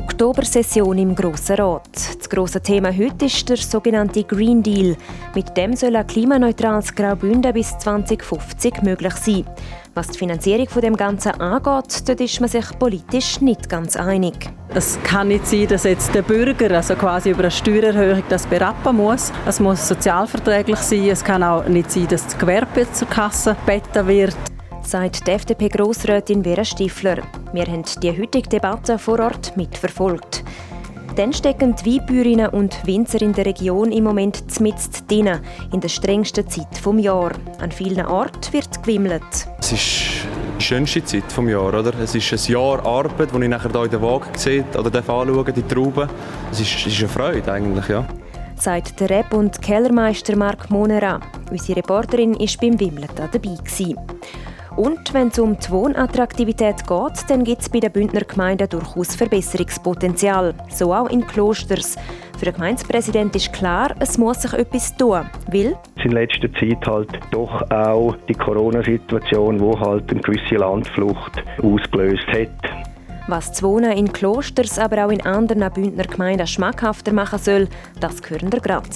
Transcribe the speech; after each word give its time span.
Oktobersession 0.00 0.96
im 0.96 1.14
Grossen 1.14 1.56
Rat. 1.56 1.90
Das 2.18 2.30
grosse 2.30 2.62
Thema 2.62 2.90
heute 2.90 3.26
ist 3.26 3.46
der 3.46 3.58
sogenannte 3.58 4.24
Green 4.24 4.62
Deal. 4.62 4.96
Mit 5.34 5.54
dem 5.58 5.76
soll 5.76 5.94
ein 5.94 6.06
klimaneutrales 6.06 6.94
Graubünden 6.94 7.52
bis 7.52 7.76
2050 7.76 8.80
möglich 8.82 9.12
sein. 9.16 9.44
Was 9.92 10.08
die 10.08 10.18
Finanzierung 10.18 10.68
von 10.70 10.80
dem 10.80 10.96
Ganzen 10.96 11.32
angeht, 11.32 12.08
dort 12.08 12.18
ist 12.18 12.40
man 12.40 12.48
sich 12.48 12.64
politisch 12.78 13.42
nicht 13.42 13.68
ganz 13.68 13.94
einig. 13.94 14.48
Es 14.72 14.98
kann 15.02 15.28
nicht 15.28 15.46
sein, 15.46 15.68
dass 15.68 15.84
jetzt 15.84 16.14
der 16.14 16.22
Bürger 16.22 16.74
also 16.74 16.94
quasi 16.94 17.32
über 17.32 17.40
eine 17.40 17.50
Steuererhöhung 17.50 18.22
das 18.30 18.46
berappen 18.46 18.96
muss. 18.96 19.30
Es 19.44 19.60
muss 19.60 19.86
sozialverträglich 19.86 20.78
sein. 20.78 21.10
Es 21.10 21.22
kann 21.22 21.42
auch 21.42 21.66
nicht 21.66 21.90
sein, 21.90 22.08
dass 22.08 22.24
das 22.24 22.38
Gewerbe 22.38 22.90
zur 22.90 23.08
Kasse 23.08 23.54
gebeten 23.66 24.08
wird 24.08 24.36
sagt 24.82 25.26
die 25.26 25.32
FDP-Grossrätin 25.32 26.42
Vera 26.42 26.64
Stifler. 26.64 27.18
Wir 27.52 27.66
haben 27.66 27.84
die 28.02 28.10
heutige 28.10 28.48
Debatte 28.48 28.98
vor 28.98 29.20
Ort 29.20 29.56
mitverfolgt. 29.56 30.44
Dann 31.16 31.32
stecken 31.32 31.74
die 31.74 31.98
Weinbäuerinnen 31.98 32.48
und 32.48 32.86
Winzer 32.86 33.20
in 33.22 33.32
der 33.32 33.46
Region 33.46 33.92
im 33.92 34.04
Moment 34.04 34.50
zmitzt 34.50 35.10
drinnen, 35.10 35.40
in 35.72 35.80
der 35.80 35.88
strengsten 35.88 36.48
Zeit 36.48 36.68
des 36.72 37.04
Jahres. 37.04 37.36
An 37.60 37.72
vielen 37.72 38.06
Orten 38.06 38.52
wird 38.52 38.82
gewimmelt. 38.82 39.22
Es 39.58 39.72
ist 39.72 40.26
die 40.58 40.64
schönste 40.64 41.04
Zeit 41.04 41.24
des 41.24 41.50
Jahres. 41.50 41.86
Oder? 41.86 41.98
Es 42.00 42.14
ist 42.14 42.32
ein 42.32 42.52
Jahr 42.52 42.86
Arbeit, 42.86 43.30
das 43.32 43.40
ich 43.42 43.48
nachher 43.48 43.70
hier 43.70 43.84
in 43.84 43.90
der 43.90 44.02
Waage 44.02 44.26
sehe 44.36 44.64
oder 44.78 44.96
anschauen 44.96 45.54
die 45.54 45.62
Trauben. 45.62 46.08
Es 46.52 46.60
ist, 46.60 46.74
es 46.74 46.86
ist 46.86 47.00
eine 47.00 47.08
Freude 47.08 47.52
eigentlich, 47.52 47.88
ja. 47.88 48.06
Sagt 48.56 49.00
der 49.00 49.10
Rap- 49.10 49.32
und 49.32 49.60
Kellermeister 49.60 50.36
Marc 50.36 50.70
Monera. 50.70 51.18
Unsere 51.50 51.78
Reporterin 51.78 52.38
war 52.38 52.48
beim 52.60 52.78
Wimmeln 52.78 53.08
dabei. 53.16 53.38
Gewesen. 53.38 53.96
Und 54.76 55.12
wenn 55.12 55.28
es 55.28 55.38
um 55.38 55.58
die 55.58 55.70
Wohnattraktivität 55.70 56.86
geht, 56.86 57.30
dann 57.30 57.44
gibt 57.44 57.62
es 57.62 57.68
bei 57.68 57.80
den 57.80 57.92
Bündner 57.92 58.22
Gemeinden 58.22 58.68
durchaus 58.68 59.14
Verbesserungspotenzial. 59.16 60.54
So 60.68 60.94
auch 60.94 61.10
in 61.10 61.26
Klosters. 61.26 61.96
Für 62.38 62.46
den 62.46 62.54
Gemeindepräsident 62.54 63.36
ist 63.36 63.52
klar, 63.52 63.94
es 63.98 64.16
muss 64.16 64.42
sich 64.42 64.52
etwas 64.54 64.96
tun. 64.96 65.26
Weil 65.48 65.76
in 66.02 66.12
letzter 66.12 66.52
Zeit 66.54 66.86
halt 66.86 67.20
doch 67.30 67.70
auch 67.70 68.16
die 68.28 68.34
Corona-Situation, 68.34 69.58
die 69.58 69.78
halt 69.78 70.10
eine 70.10 70.20
gewisse 70.20 70.54
Landflucht 70.56 71.42
ausgelöst 71.62 72.26
hat. 72.28 72.89
Was 73.30 73.52
das 73.52 73.62
Wohnen 73.62 73.92
in 73.92 74.12
Klosters, 74.12 74.76
aber 74.76 75.06
auch 75.06 75.10
in 75.10 75.20
anderen 75.20 75.72
Bündner 75.72 76.02
Gemeinden 76.02 76.48
schmackhafter 76.48 77.12
machen 77.12 77.38
soll, 77.38 77.68
das 78.00 78.16
hören 78.28 78.52
wir 78.52 78.58
gerade. 78.58 78.88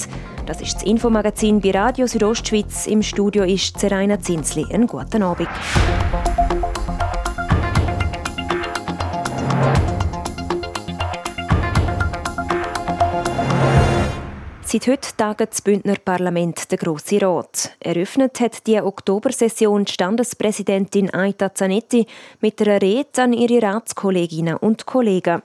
Das 0.44 0.60
ist 0.60 0.74
das 0.74 0.82
Infomagazin 0.82 1.60
bei 1.60 1.70
Radio 1.70 2.08
Südostschweiz. 2.08 2.88
Im 2.88 3.04
Studio 3.04 3.44
ist 3.44 3.78
Zeraina 3.78 4.18
Zinsli. 4.18 4.66
Einen 4.72 4.88
guten 4.88 5.22
Abend. 5.22 5.48
Seit 14.66 14.86
heute 14.86 15.14
taget 15.14 15.50
das 15.50 15.60
Bündner 15.60 15.96
Parlament 16.02 16.70
der 16.70 16.78
Grosse 16.78 17.20
Rat. 17.20 17.76
Eröffnet 17.80 18.40
hat 18.40 18.66
die 18.66 18.80
Oktobersession 18.80 19.84
die 19.84 19.92
Standespräsidentin 19.92 21.12
Aita 21.12 21.54
Zanetti 21.54 22.06
mit 22.40 22.60
einer 22.62 22.80
Rede 22.80 23.22
an 23.22 23.34
ihre 23.34 23.62
Ratskolleginnen 23.62 24.56
und 24.56 24.86
Kollegen. 24.86 25.42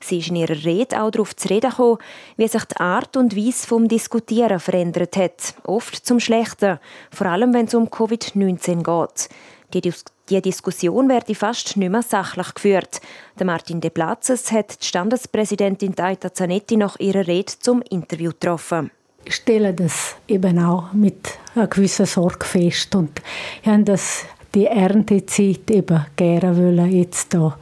Sie 0.00 0.18
ist 0.18 0.28
in 0.28 0.36
ihrer 0.36 0.64
Rede 0.64 1.02
auch 1.02 1.10
darauf 1.10 1.34
zu 1.34 1.48
reden 1.48 1.70
gekommen, 1.70 1.98
wie 2.36 2.46
sich 2.46 2.64
die 2.66 2.76
Art 2.76 3.16
und 3.16 3.34
Weise 3.34 3.66
vom 3.66 3.88
Diskutieren 3.88 4.60
verändert 4.60 5.16
hat. 5.16 5.54
Oft 5.64 6.06
zum 6.06 6.20
Schlechten, 6.20 6.78
vor 7.10 7.26
allem 7.26 7.54
wenn 7.54 7.66
es 7.66 7.74
um 7.74 7.88
Covid-19 7.88 8.82
geht. 8.84 9.30
Die, 9.74 9.80
Dis 9.80 10.04
die 10.30 10.40
Diskussion 10.40 11.08
werde 11.08 11.34
fast 11.34 11.76
nicht 11.76 11.90
mehr 11.90 12.02
sachlich 12.02 12.54
geführt. 12.54 13.00
Der 13.38 13.46
Martin 13.46 13.80
De 13.80 13.90
Platzes 13.90 14.50
hat 14.50 14.82
die 14.82 14.86
Standespräsidentin 14.86 15.94
Taita 15.94 16.32
Zanetti 16.32 16.76
nach 16.76 16.98
ihrer 16.98 17.26
Rede 17.26 17.52
zum 17.58 17.82
Interview 17.82 18.30
getroffen. 18.30 18.90
Ich 19.24 19.34
stelle 19.34 19.74
das 19.74 20.16
eben 20.26 20.58
auch 20.58 20.92
mit 20.92 21.38
einer 21.54 21.66
gewissen 21.66 22.06
Sorge 22.06 22.46
fest 22.46 22.94
und 22.94 23.20
ich 23.62 23.68
habe 23.68 23.84
das 23.84 24.24
die 24.54 24.66
Erntezeit 24.66 25.70
eben 25.70 26.06
gerne 26.16 26.56
wollen 26.56 26.90
jetzt 26.90 27.34
da 27.34 27.58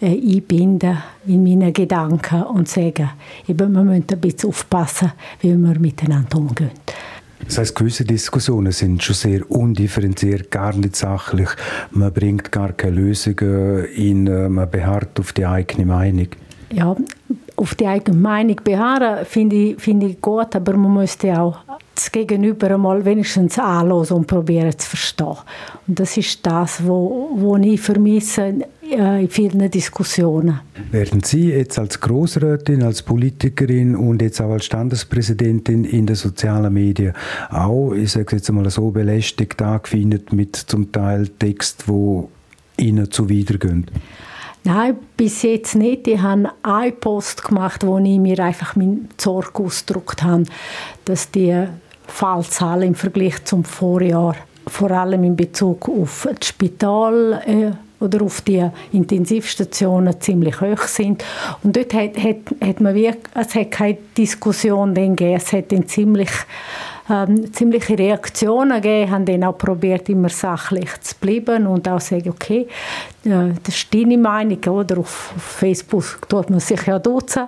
äh, 0.00 0.06
einbinden 0.06 1.02
in 1.26 1.44
meine 1.44 1.72
Gedanken 1.72 2.42
und 2.42 2.68
sagen, 2.68 3.10
eben, 3.46 3.72
wir 3.72 3.82
müssen 3.84 4.06
ein 4.10 4.20
bisschen 4.20 4.50
aufpassen, 4.50 5.12
wie 5.40 5.56
wir 5.56 5.78
miteinander 5.78 6.38
umgehen. 6.38 6.72
Das 7.46 7.58
heißt, 7.58 7.74
gewisse 7.74 8.04
Diskussionen 8.04 8.72
sind 8.72 9.02
schon 9.02 9.14
sehr 9.14 9.50
undifferenziert, 9.50 10.50
gar 10.50 10.74
nicht 10.74 10.96
sachlich. 10.96 11.48
Man 11.90 12.12
bringt 12.12 12.50
gar 12.50 12.72
keine 12.72 12.96
Lösungen 12.96 13.84
in, 13.86 14.24
man 14.52 14.70
beharrt 14.70 15.18
auf 15.20 15.32
die 15.32 15.46
eigene 15.46 15.86
Meinung. 15.86 16.28
Ja, 16.72 16.96
auf 17.56 17.74
die 17.74 17.86
eigene 17.86 18.16
Meinung 18.16 18.60
beharren 18.64 19.24
finde 19.26 19.56
ich, 19.56 19.80
find 19.80 20.02
ich 20.02 20.20
gut, 20.20 20.56
aber 20.56 20.76
man 20.76 20.94
müsste 20.94 21.40
auch 21.40 21.58
das 21.94 22.10
Gegenüber 22.10 22.70
einmal 22.72 23.04
wenigstens 23.04 23.58
anhören 23.58 24.16
und 24.18 24.26
probieren 24.26 24.76
zu 24.76 24.88
verstehen. 24.88 25.36
Und 25.86 26.00
das 26.00 26.16
ist 26.16 26.44
das, 26.44 26.80
was 26.80 26.86
wo, 26.86 27.30
wo 27.34 27.56
ich 27.56 27.80
vermisse 27.80 28.54
äh, 28.90 29.22
in 29.22 29.28
vielen 29.28 29.70
Diskussionen. 29.70 30.60
Werden 30.90 31.22
Sie 31.22 31.50
jetzt 31.50 31.78
als 31.78 32.00
Großrätin, 32.00 32.82
als 32.82 33.02
Politikerin 33.02 33.96
und 33.96 34.22
jetzt 34.22 34.40
auch 34.40 34.50
als 34.50 34.66
Standespräsidentin 34.66 35.84
in 35.84 36.06
den 36.06 36.16
sozialen 36.16 36.72
Medien 36.72 37.14
auch, 37.50 37.92
ich 37.92 38.12
sage 38.12 38.36
jetzt 38.36 38.50
mal 38.52 38.68
so, 38.70 38.90
belästigt 38.90 39.60
angefindet 39.62 40.32
mit 40.32 40.56
zum 40.56 40.90
Teil 40.92 41.28
Text, 41.38 41.88
wo 41.88 42.30
Ihnen 42.76 43.10
zuwidergehen? 43.10 43.86
Nein, 44.66 44.96
bis 45.16 45.42
jetzt 45.42 45.74
nicht. 45.74 46.08
Ich 46.08 46.20
habe 46.20 46.50
einen 46.62 46.98
Post 46.98 47.44
gemacht, 47.44 47.86
wo 47.86 47.98
ich 47.98 48.18
mir 48.18 48.38
einfach 48.38 48.76
meine 48.76 49.00
Sorge 49.18 49.62
ausgedrückt 49.62 50.22
habe, 50.22 50.44
dass 51.04 51.30
die 51.30 51.66
Fallzahl 52.06 52.84
im 52.84 52.94
Vergleich 52.94 53.44
zum 53.44 53.64
Vorjahr, 53.64 54.36
vor 54.66 54.90
allem 54.90 55.24
in 55.24 55.36
Bezug 55.36 55.88
auf 55.88 56.28
das 56.38 56.48
Spital 56.48 57.42
äh, 57.46 58.04
oder 58.04 58.22
auf 58.22 58.40
die 58.42 58.68
Intensivstationen 58.92 60.20
ziemlich 60.20 60.60
hoch 60.60 60.82
sind. 60.82 61.24
Und 61.62 61.76
dort 61.76 61.94
hat, 61.94 62.16
hat, 62.18 62.36
hat 62.60 62.80
man 62.80 62.94
wie, 62.94 63.10
es 63.34 63.54
hat 63.54 63.70
keine 63.70 63.98
Diskussion 64.16 64.94
gegeben, 64.94 65.36
es 65.36 65.52
hat 65.52 65.72
dann 65.72 65.88
ziemlich 65.88 66.30
ähm, 67.10 67.52
ziemliche 67.52 67.98
Reaktionen 67.98 68.80
gegeben, 68.80 69.10
haben 69.10 69.24
dann 69.26 69.44
auch 69.44 69.58
probiert, 69.58 70.08
immer 70.08 70.30
sachlich 70.30 70.88
zu 71.00 71.14
bleiben 71.20 71.66
und 71.66 71.86
auch 71.88 72.00
sagen, 72.00 72.30
okay, 72.30 72.66
äh, 73.26 73.52
das 73.62 73.74
ist 73.74 73.94
deine 73.94 74.18
Meinung, 74.18 74.62
oder? 74.64 74.98
Auf 74.98 75.34
Facebook 75.38 76.28
tut 76.28 76.50
man 76.50 76.60
sich 76.60 76.84
ja 76.86 76.98
duzen. 76.98 77.44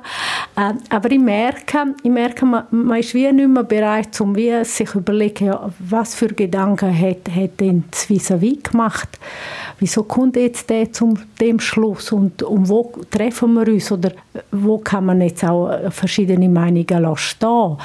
Äh, 0.56 0.72
aber 0.90 1.10
ich 1.10 1.18
merke, 1.18 1.94
ich 2.02 2.10
merke 2.10 2.46
man, 2.46 2.64
man 2.70 2.98
ist 2.98 3.14
wie 3.14 3.30
nicht 3.32 3.48
mehr 3.48 3.62
bereit, 3.62 4.20
um 4.20 4.34
wie 4.34 4.64
sich 4.64 4.94
überlegen, 4.94 5.46
ja, 5.46 5.70
was 5.78 6.14
für 6.14 6.28
Gedanken 6.28 6.96
hat, 6.98 7.34
hat 7.34 7.60
denn 7.60 7.84
das 7.90 8.08
vis 8.08 8.32
gemacht? 8.62 9.18
Wieso 9.78 10.04
kommt 10.04 10.36
jetzt 10.36 10.70
der 10.70 10.92
zum 10.92 11.18
dem 11.40 11.60
Schluss 11.60 12.12
und 12.12 12.42
um 12.42 12.68
wo 12.68 12.92
treffen 13.10 13.52
wir 13.54 13.68
uns 13.68 13.92
oder 13.92 14.12
wo 14.50 14.78
kann 14.78 15.06
man 15.06 15.20
jetzt 15.20 15.44
auch 15.44 15.90
verschiedene 15.90 16.48
Meinungen 16.48 17.16
stehen? 17.16 17.76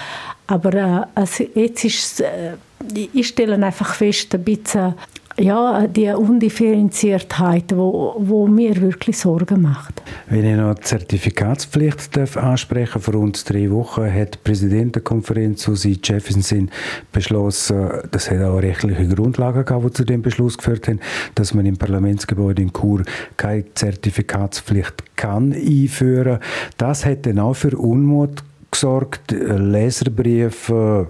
Aber 0.48 0.74
äh, 0.74 1.06
also 1.16 1.46
jetzt 1.54 1.84
ist 1.84 2.22
äh, 2.22 2.54
ich 2.94 3.28
stelle 3.28 3.64
einfach 3.64 3.94
fest, 3.94 4.34
ein 4.36 4.44
bisschen 4.44 4.96
ja, 5.38 5.88
die 5.88 6.10
Undifferenziertheit, 6.10 7.76
wo, 7.76 8.16
wo 8.18 8.48
mir 8.48 8.80
wirklich 8.82 9.18
Sorgen 9.18 9.62
macht. 9.62 10.02
Wenn 10.30 10.46
ich 10.46 10.56
noch 10.56 10.76
die 10.76 10.82
Zertifikatspflicht 10.82 12.16
darf 12.16 12.38
ansprechen 12.38 13.02
vor 13.02 13.16
uns 13.16 13.44
drei 13.44 13.70
Wochen 13.72 14.12
hat 14.12 14.36
die 14.36 14.40
Präsidentenkonferenz 14.44 15.64
Susi 15.64 16.00
Jefferson 16.04 16.70
beschlossen, 17.12 17.90
das 18.12 18.30
hat 18.30 18.42
auch 18.42 18.58
rechtliche 18.58 19.08
Grundlagen 19.08 19.66
gehabt, 19.66 19.86
die 19.86 19.92
zu 19.92 20.06
dem 20.06 20.22
Beschluss 20.22 20.58
geführt 20.58 20.88
haben, 20.88 21.00
dass 21.36 21.54
man 21.54 21.66
im 21.66 21.78
Parlamentsgebäude 21.78 22.62
in 22.62 22.74
Chur 22.74 23.04
keine 23.38 23.66
Zertifikatspflicht 23.74 25.16
kann 25.16 25.54
einführen. 25.54 26.40
Das 26.78 27.06
hat 27.06 27.26
dann 27.26 27.40
auch 27.40 27.56
für 27.56 27.78
Unmut 27.78 28.44
gesorgt, 28.72 29.32
Leserbriefe, 29.32 31.10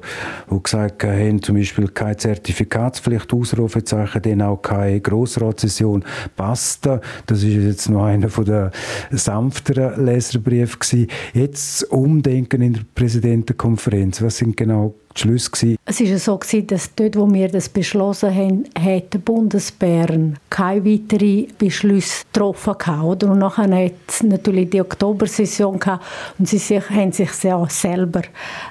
die 0.50 0.64
gesagt 0.64 1.04
haben, 1.04 1.42
zum 1.42 1.56
Beispiel 1.56 1.88
keine 1.90 2.18
Zertifikatspflicht, 2.18 3.32
Ausrufezeichen, 3.32 4.22
dann 4.22 4.42
auch 4.42 4.62
keine 4.62 5.00
Grossratssession, 5.00 6.04
basta. 6.36 7.02
Das 7.28 7.44
ist 7.44 7.54
jetzt 7.54 7.90
noch 7.90 8.06
einer 8.06 8.30
von 8.30 8.46
der 8.46 8.72
sanfteren 9.12 10.04
Leserbriefe 10.06 10.80
gewesen. 10.80 11.08
Jetzt 11.34 11.84
Umdenken 11.92 12.62
in 12.62 12.74
der 12.74 12.82
Präsidentenkonferenz. 12.96 14.22
Was 14.22 14.38
sind 14.38 14.58
genau 14.58 14.96
Beschlüsse 15.14 15.52
gewesen? 15.52 15.78
Es 15.86 16.00
war 16.00 16.18
so, 16.18 16.62
dass 16.62 16.96
dort, 16.96 17.16
wo 17.16 17.32
wir 17.32 17.48
das 17.48 17.70
beschlossen 17.70 18.34
haben, 18.34 18.64
hat 18.80 19.24
Bundesbären 19.26 20.38
keine 20.50 20.86
weiteren 20.86 21.48
Beschlüsse 21.58 22.24
getroffen. 22.32 23.02
Oder? 23.02 23.32
Und 23.32 23.40
nachher 23.40 23.86
hat 23.86 23.94
es 24.08 24.24
natürlich 24.24 24.70
die 24.70 24.82
Oktobersession 24.82 25.80
gehabt 25.80 26.06
und 26.38 26.48
sie 26.48 26.58
sich, 26.58 26.90
haben 26.90 27.12
sich 27.12 27.32
sehr 27.32 27.66
selber 27.70 28.22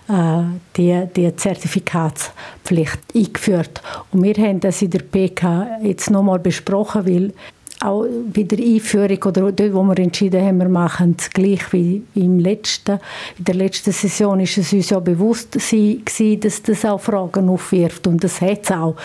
äh, 0.09 0.43
die, 0.77 1.07
die 1.15 1.35
Zertifikatspflicht 1.35 2.99
eingeführt. 3.15 3.83
Und 4.13 4.23
wir 4.23 4.35
haben 4.35 4.61
das 4.61 4.83
in 4.83 4.91
der 4.91 5.01
PK 5.01 5.79
jetzt 5.83 6.11
nochmal 6.11 6.39
besprochen, 6.39 7.07
weil 7.07 7.33
auch 7.81 8.07
bei 8.35 8.43
der 8.43 8.59
Einführung 8.59 9.19
oder 9.25 9.53
dort, 9.53 9.75
wo 9.75 9.83
wir 9.83 9.99
entschieden 9.99 10.45
haben, 10.45 10.59
wir 10.59 10.69
machen 10.69 11.17
es 11.19 11.31
gleich 11.31 11.73
wie 11.73 12.03
im 12.15 12.39
letzten, 12.39 12.99
in 13.39 13.45
der 13.45 13.55
letzten 13.55 13.93
Saison 13.93 14.39
ist 14.41 14.59
es 14.59 14.73
uns 14.73 14.91
ja 14.91 15.01
bewusst 15.01 15.53
gewesen, 15.53 16.41
dass 16.41 16.63
das 16.63 16.85
auch 16.85 17.01
Fragen 17.01 17.49
aufwirft 17.49 18.07
und 18.07 18.23
das 18.23 18.41
hat 18.41 18.65
es 18.65 18.71
auch. 18.71 18.97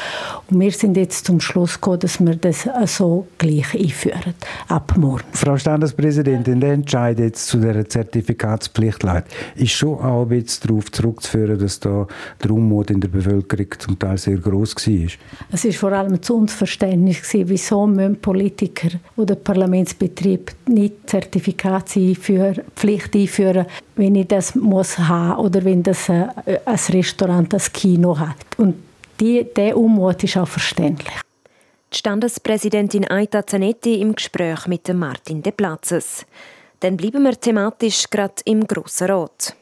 Und 0.50 0.60
wir 0.60 0.72
sind 0.72 0.98
jetzt 0.98 1.26
zum 1.26 1.40
Schluss 1.40 1.76
gekommen, 1.76 2.00
dass 2.00 2.20
wir 2.20 2.36
das 2.36 2.68
so 2.86 3.28
gleich 3.38 3.74
einführen, 3.74 4.34
ab 4.68 4.94
morgen. 4.98 5.24
Frau 5.32 5.58
Standespräsidentin, 5.58 6.60
der 6.60 6.74
Entscheid 6.74 7.18
jetzt 7.20 7.48
zu 7.48 7.60
der 7.60 7.88
Zertifikatspflicht 7.88 9.04
leid, 9.04 9.26
ist 9.56 9.72
schon 9.72 10.00
auch 10.00 10.26
bisschen 10.26 10.68
darauf 10.68 10.92
zurückzuführen, 10.92 11.58
dass 11.58 11.80
da 11.80 12.08
der 12.44 12.52
Unmut 12.52 12.92
in 12.92 13.00
der 13.00 13.08
Bevölkerung 13.08 13.68
zum 13.80 13.98
Teil 13.98 14.18
sehr 14.18 14.38
groß 14.38 14.76
war. 14.76 15.08
Es 15.52 15.66
ist 15.66 15.78
vor 15.78 15.92
allem 15.92 16.22
zu 16.22 16.36
Unverständnis 16.36 17.22
gewesen, 17.22 17.50
wieso 17.50 17.88
müssen 17.88 18.18
Politiker 18.18 18.65
Politiker 18.66 19.00
oder 19.16 19.36
Parlamentsbetrieb 19.36 20.52
nicht 20.68 21.10
Zertifikatspflicht 21.10 23.16
einführen, 23.16 23.66
wenn 23.96 24.16
ich 24.16 24.28
das 24.28 24.56
muss 24.56 24.98
haben 24.98 25.40
oder 25.40 25.64
wenn 25.64 25.84
das 25.84 26.10
ein, 26.10 26.30
äh, 26.46 26.60
ein 26.66 26.80
Restaurant, 26.90 27.54
ein 27.54 27.62
Kino 27.74 28.18
hat. 28.18 28.36
Und 28.58 28.76
die, 29.20 29.46
der 29.56 29.78
Unmut 29.78 30.24
ist 30.24 30.38
auch 30.38 30.48
verständlich. 30.48 31.14
Die 31.94 31.98
Standespräsidentin 31.98 33.10
Aita 33.10 33.46
Zanetti 33.46 34.02
im 34.02 34.16
Gespräch 34.16 34.68
mit 34.68 34.92
Martin 34.94 35.42
De 35.42 35.52
Platzes. 35.52 36.26
Dann 36.82 36.98
bleiben 36.98 37.24
wir 37.24 37.40
thematisch 37.40 38.10
gerade 38.10 38.36
im 38.46 38.68
Grossen 38.68 39.08
Rat. 39.08 39.56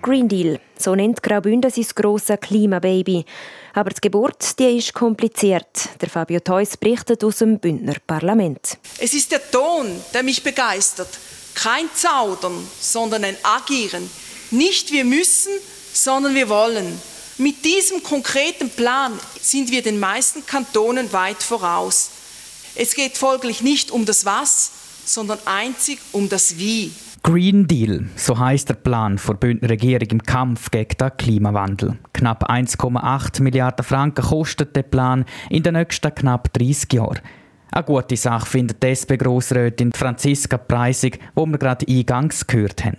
Green 0.00 0.28
Deal, 0.28 0.58
so 0.78 0.94
nennt 0.94 1.22
Graubünden 1.22 1.70
sein 1.70 1.84
grosses 1.94 2.40
Klimababy. 2.40 3.24
Aber 3.78 3.90
die 3.90 4.00
Geburt 4.00 4.58
die 4.58 4.76
ist 4.76 4.92
kompliziert. 4.92 5.90
Der 6.00 6.10
Fabio 6.10 6.40
Theus 6.40 6.76
berichtet 6.76 7.22
aus 7.22 7.36
dem 7.36 7.60
Bündner 7.60 7.94
Parlament. 8.04 8.76
Es 8.98 9.14
ist 9.14 9.30
der 9.30 9.52
Ton, 9.52 9.86
der 10.12 10.24
mich 10.24 10.42
begeistert. 10.42 11.08
Kein 11.54 11.88
Zaudern, 11.94 12.66
sondern 12.80 13.22
ein 13.22 13.36
Agieren. 13.44 14.10
Nicht 14.50 14.90
wir 14.90 15.04
müssen, 15.04 15.52
sondern 15.92 16.34
wir 16.34 16.48
wollen. 16.48 17.00
Mit 17.36 17.64
diesem 17.64 18.02
konkreten 18.02 18.68
Plan 18.68 19.16
sind 19.40 19.70
wir 19.70 19.80
den 19.80 20.00
meisten 20.00 20.44
Kantonen 20.44 21.12
weit 21.12 21.40
voraus. 21.40 22.10
Es 22.74 22.96
geht 22.96 23.16
folglich 23.16 23.60
nicht 23.60 23.92
um 23.92 24.04
das 24.04 24.24
Was, 24.24 24.72
sondern 25.04 25.38
einzig 25.44 26.00
um 26.10 26.28
das 26.28 26.58
Wie. 26.58 26.90
Green 27.22 27.66
Deal, 27.66 28.06
so 28.16 28.38
heißt 28.38 28.68
der 28.68 28.74
Plan 28.74 29.20
der 29.26 29.34
Bündner 29.34 29.70
Regierung 29.70 30.08
im 30.10 30.22
Kampf 30.22 30.70
gegen 30.70 30.96
den 30.98 31.16
Klimawandel. 31.16 31.98
Knapp 32.12 32.48
1,8 32.50 33.42
Milliarden 33.42 33.84
Franken 33.84 34.24
kostet 34.24 34.76
der 34.76 34.82
Plan 34.82 35.24
in 35.50 35.62
den 35.62 35.74
nächsten 35.74 36.14
knapp 36.14 36.52
30 36.52 36.92
Jahren. 36.92 37.20
Eine 37.70 37.84
gute 37.84 38.16
Sache 38.16 38.46
findet 38.46 38.82
die 38.82 38.88
SP-Grossrätin 38.94 39.92
Franziska 39.92 40.56
Preisig, 40.56 41.18
wo 41.34 41.44
wir 41.46 41.58
gerade 41.58 41.86
eingangs 41.88 42.46
gehört 42.46 42.84
haben. 42.84 42.98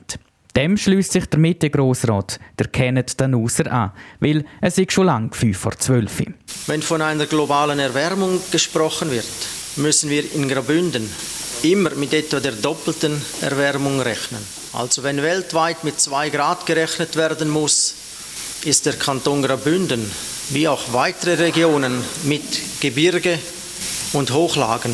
Dem 0.55 0.77
schließt 0.77 1.11
sich 1.11 1.25
der 1.27 1.39
Mitte-Grossrat, 1.39 2.39
der 2.57 2.67
Kenneth 2.67 3.19
Danuser, 3.19 3.71
an, 3.71 3.91
weil 4.19 4.45
es 4.61 4.77
ist 4.77 4.91
schon 4.91 5.05
lang 5.05 5.33
5 5.33 5.57
vor 5.57 5.71
12. 5.71 6.23
Wenn 6.67 6.81
von 6.81 7.01
einer 7.01 7.25
globalen 7.25 7.79
Erwärmung 7.79 8.39
gesprochen 8.51 9.11
wird, 9.11 9.25
müssen 9.77 10.09
wir 10.09 10.23
in 10.33 10.49
Graubünden 10.49 11.09
immer 11.63 11.91
mit 11.91 12.13
etwa 12.13 12.39
der 12.39 12.53
doppelten 12.53 13.21
Erwärmung 13.41 14.01
rechnen. 14.01 14.45
Also 14.73 15.03
wenn 15.03 15.21
weltweit 15.21 15.83
mit 15.83 15.99
2 15.99 16.29
Grad 16.29 16.65
gerechnet 16.65 17.15
werden 17.15 17.49
muss, 17.49 17.93
ist 18.63 18.85
der 18.85 18.93
Kanton 18.93 19.41
Graubünden 19.41 20.11
wie 20.49 20.67
auch 20.67 20.93
weitere 20.93 21.35
Regionen 21.35 22.03
mit 22.23 22.43
Gebirge 22.79 23.39
und 24.13 24.31
Hochlagen 24.31 24.93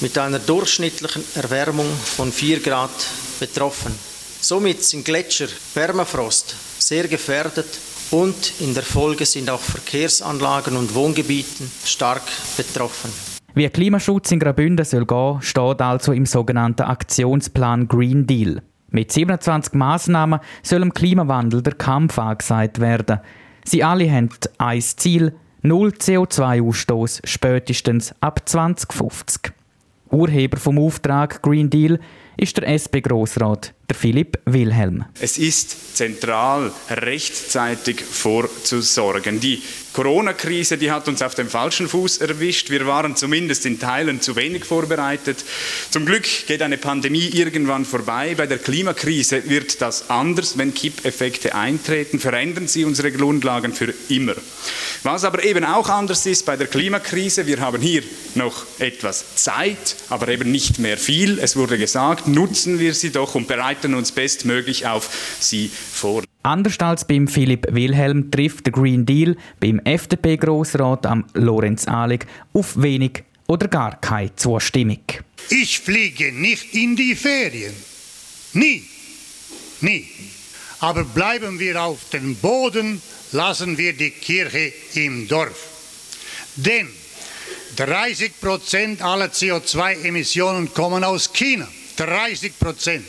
mit 0.00 0.18
einer 0.18 0.38
durchschnittlichen 0.38 1.24
Erwärmung 1.34 1.88
von 2.16 2.32
4 2.32 2.60
Grad 2.60 2.90
betroffen. 3.40 3.94
Somit 4.40 4.84
sind 4.84 5.04
Gletscher, 5.04 5.48
Permafrost 5.74 6.54
sehr 6.78 7.08
gefährdet 7.08 7.66
und 8.10 8.52
in 8.60 8.74
der 8.74 8.84
Folge 8.84 9.26
sind 9.26 9.50
auch 9.50 9.60
Verkehrsanlagen 9.60 10.76
und 10.76 10.94
Wohngebieten 10.94 11.70
stark 11.84 12.22
betroffen. 12.56 13.35
Wie 13.56 13.70
Klimaschutz 13.70 14.32
in 14.32 14.38
Graubünden 14.38 14.84
soll 14.84 15.06
gehen, 15.06 15.40
steht 15.40 15.80
also 15.80 16.12
im 16.12 16.26
sogenannten 16.26 16.82
Aktionsplan 16.82 17.88
Green 17.88 18.26
Deal. 18.26 18.60
Mit 18.90 19.10
27 19.10 19.72
Massnahmen 19.72 20.40
soll 20.62 20.80
dem 20.80 20.92
Klimawandel 20.92 21.62
der 21.62 21.72
Kampf 21.72 22.18
angesagt 22.18 22.80
werden. 22.80 23.20
Sie 23.64 23.82
alle 23.82 24.12
haben 24.12 24.28
ein 24.58 24.82
Ziel, 24.82 25.34
null 25.62 25.88
CO2-Ausstoß 25.88 27.26
spätestens 27.26 28.14
ab 28.20 28.46
2050. 28.46 29.54
Urheber 30.10 30.58
vom 30.58 30.78
Auftrag 30.78 31.40
Green 31.40 31.70
Deal 31.70 31.98
ist 32.36 32.58
der 32.58 32.68
SP-Grossrat 32.68 33.72
Philipp 33.94 34.38
Wilhelm. 34.46 35.04
Es 35.20 35.38
ist 35.38 35.96
zentral, 35.96 36.72
rechtzeitig 36.90 38.00
vorzusorgen. 38.02 39.40
Die 39.40 39.62
Corona-Krise, 39.92 40.76
die 40.76 40.90
hat 40.90 41.08
uns 41.08 41.22
auf 41.22 41.34
dem 41.34 41.48
falschen 41.48 41.88
Fuß 41.88 42.18
erwischt. 42.18 42.68
Wir 42.68 42.86
waren 42.86 43.16
zumindest 43.16 43.64
in 43.64 43.80
Teilen 43.80 44.20
zu 44.20 44.36
wenig 44.36 44.66
vorbereitet. 44.66 45.42
Zum 45.90 46.04
Glück 46.04 46.26
geht 46.46 46.60
eine 46.60 46.76
Pandemie 46.76 47.28
irgendwann 47.28 47.86
vorbei. 47.86 48.34
Bei 48.36 48.46
der 48.46 48.58
Klimakrise 48.58 49.48
wird 49.48 49.80
das 49.80 50.10
anders. 50.10 50.58
Wenn 50.58 50.74
Kippeffekte 50.74 51.54
eintreten, 51.54 52.20
verändern 52.20 52.68
sie 52.68 52.84
unsere 52.84 53.10
Grundlagen 53.10 53.72
für 53.72 53.94
immer. 54.10 54.34
Was 55.02 55.24
aber 55.24 55.44
eben 55.44 55.64
auch 55.64 55.88
anders 55.88 56.26
ist 56.26 56.44
bei 56.44 56.56
der 56.56 56.66
Klimakrise, 56.66 57.46
wir 57.46 57.60
haben 57.60 57.80
hier 57.80 58.02
noch 58.34 58.66
etwas 58.78 59.36
Zeit, 59.36 59.96
aber 60.10 60.28
eben 60.28 60.50
nicht 60.50 60.78
mehr 60.78 60.98
viel. 60.98 61.38
Es 61.38 61.56
wurde 61.56 61.78
gesagt, 61.78 62.28
nutzen 62.28 62.78
wir 62.78 62.92
sie 62.92 63.12
doch 63.12 63.34
und 63.34 63.48
bereiten 63.48 63.75
uns 63.84 64.12
bestmöglich 64.12 64.86
auf 64.86 65.36
sie 65.40 65.68
vor. 65.68 66.22
Anders 66.42 66.78
als 66.80 67.06
beim 67.06 67.26
Philipp 67.26 67.66
Wilhelm 67.70 68.30
trifft 68.30 68.66
der 68.66 68.72
Green 68.72 69.04
Deal 69.04 69.36
beim 69.60 69.80
FDP-Grossrat 69.80 71.06
am 71.06 71.24
Lorenz 71.34 71.88
Ahlig 71.88 72.26
auf 72.52 72.80
wenig 72.80 73.24
oder 73.48 73.68
gar 73.68 74.00
keine 74.00 74.34
Zustimmung. 74.36 75.02
Ich 75.50 75.80
fliege 75.80 76.32
nicht 76.32 76.74
in 76.74 76.96
die 76.96 77.14
Ferien. 77.14 77.74
Nie. 78.52 78.84
Nie. 79.80 80.06
Aber 80.80 81.04
bleiben 81.04 81.58
wir 81.58 81.82
auf 81.82 82.10
dem 82.10 82.36
Boden, 82.36 83.00
lassen 83.32 83.78
wir 83.78 83.92
die 83.92 84.10
Kirche 84.10 84.72
im 84.94 85.26
Dorf. 85.28 85.72
Denn 86.56 86.88
30 87.76 88.40
Prozent 88.40 89.02
aller 89.02 89.26
CO2-Emissionen 89.26 90.72
kommen 90.72 91.04
aus 91.04 91.32
China. 91.32 91.68
30 91.96 92.58
Prozent. 92.58 93.04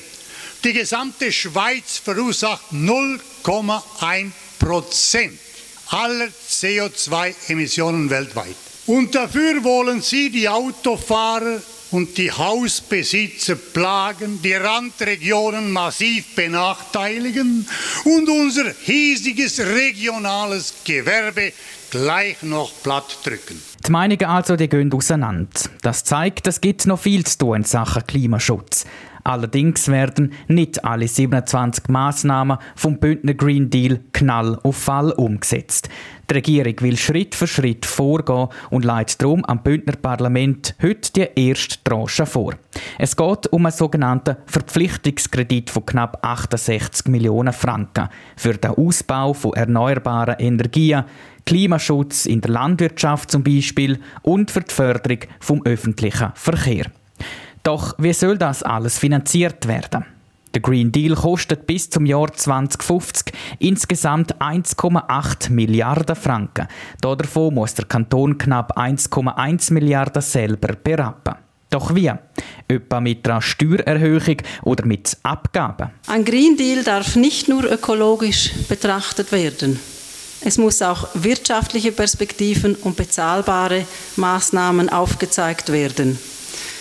Die 0.64 0.74
gesamte 0.74 1.32
Schweiz 1.32 1.98
verursacht 1.98 2.72
0,1 2.72 4.32
Prozent 4.60 5.40
aller 5.90 6.28
CO2-Emissionen 6.50 8.10
weltweit. 8.10 8.56
Und 8.88 9.16
dafür 9.16 9.64
wollen 9.64 10.02
Sie 10.02 10.30
die 10.30 10.50
Autofahrer 10.50 11.62
und 11.92 12.18
die 12.18 12.32
Hausbesitzer 12.32 13.56
plagen, 13.56 14.42
die 14.42 14.54
Randregionen 14.54 15.72
massiv 15.72 16.36
benachteiligen 16.36 17.68
und 18.04 18.30
unser 18.30 18.74
hiesiges 18.84 19.60
regionales 19.60 20.74
Gewerbe 20.84 21.54
gleich 21.90 22.42
noch 22.42 22.72
platt 22.84 23.20
drücken. 23.24 23.62
Die 23.86 23.92
Meinungen 23.92 24.26
also 24.26 24.56
die 24.56 24.68
gehen 24.68 24.92
auseinander. 24.92 25.50
Das 25.82 26.04
zeigt, 26.04 26.48
es 26.48 26.60
gibt 26.60 26.86
noch 26.86 27.00
viel 27.00 27.26
zu 27.26 27.38
tun 27.38 27.58
in 27.58 27.64
Sachen 27.64 28.06
Klimaschutz. 28.06 28.86
Allerdings 29.27 29.89
werden 29.89 30.31
nicht 30.48 30.86
alle 30.86 31.05
27 31.05 31.89
Maßnahmen 31.89 32.60
vom 32.77 32.98
Bündner 32.98 33.34
Green 33.34 33.69
Deal 33.69 34.00
knall 34.13 34.57
auf 34.63 34.77
Fall 34.77 35.12
umgesetzt. 35.12 35.89
Die 36.29 36.34
Regierung 36.36 36.75
will 36.79 36.96
Schritt 36.96 37.36
für 37.36 37.46
Schritt 37.46 37.86
vorgehen 37.86 38.48
und 38.69 38.86
leitet 38.86 39.22
darum 39.22 39.43
am 39.43 39.63
Bündner 39.63 39.98
Parlament 39.98 40.75
heute 40.81 41.12
die 41.12 41.50
erste 41.50 41.84
Tranche 41.84 42.25
vor. 42.25 42.53
Es 42.98 43.17
geht 43.17 43.51
um 43.51 43.65
einen 43.65 43.75
sogenannten 43.75 44.38
Verpflichtungskredit 44.46 45.72
von 45.72 45.86
knapp 45.86 46.25
68 46.25 47.07
Millionen 47.10 47.51
Franken 47.51 48.07
für 48.38 48.53
den 48.53 48.72
Ausbau 48.72 49.34
von 49.34 49.55
erneuerbaren 49.55 50.39
Energien, 50.39 51.03
Klimaschutz 51.46 52.27
in 52.27 52.39
der 52.39 52.51
Landwirtschaft 52.51 53.29
zum 53.29 53.43
Beispiel 53.43 54.00
und 54.22 54.51
für 54.51 54.62
die 54.62 54.74
Förderung 54.74 55.19
vom 55.41 55.65
öffentlichen 55.65 56.31
Verkehr. 56.34 56.86
Doch 57.67 57.95
wie 57.97 58.13
soll 58.13 58.38
das 58.38 58.63
alles 58.63 58.97
finanziert 58.97 59.67
werden? 59.67 60.05
Der 60.53 60.62
Green 60.62 60.89
Deal 60.89 61.15
kostet 61.15 61.67
bis 61.67 61.89
zum 61.89 62.05
Jahr 62.05 62.31
2050 62.31 63.33
insgesamt 63.59 64.38
1,8 64.38 65.51
Milliarden 65.51 66.15
Franken. 66.15 66.69
Davon 67.01 67.53
muss 67.53 67.74
der 67.74 67.83
Kanton 67.83 68.38
knapp 68.38 68.77
1,1 68.77 69.74
Milliarden 69.74 70.21
selber 70.21 70.77
berappen. 70.81 71.36
Doch 71.69 71.93
wie? 71.93 72.09
Etwa 72.69 73.01
mit 73.01 73.27
einer 73.27 73.41
Steuererhöhung 73.41 74.38
oder 74.63 74.86
mit 74.86 75.17
Abgaben? 75.24 75.89
Ein 76.07 76.24
Green 76.24 76.55
Deal 76.55 76.86
darf 76.86 77.17
nicht 77.17 77.50
nur 77.50 77.65
ökologisch 77.65 78.53
betrachtet 78.69 79.33
werden. 79.33 79.77
Es 80.39 80.57
muss 80.57 80.81
auch 80.81 81.09
wirtschaftliche 81.15 81.91
Perspektiven 81.91 82.75
und 82.75 82.95
bezahlbare 82.95 83.86
Maßnahmen 84.15 84.88
aufgezeigt 84.88 85.69
werden. 85.74 86.17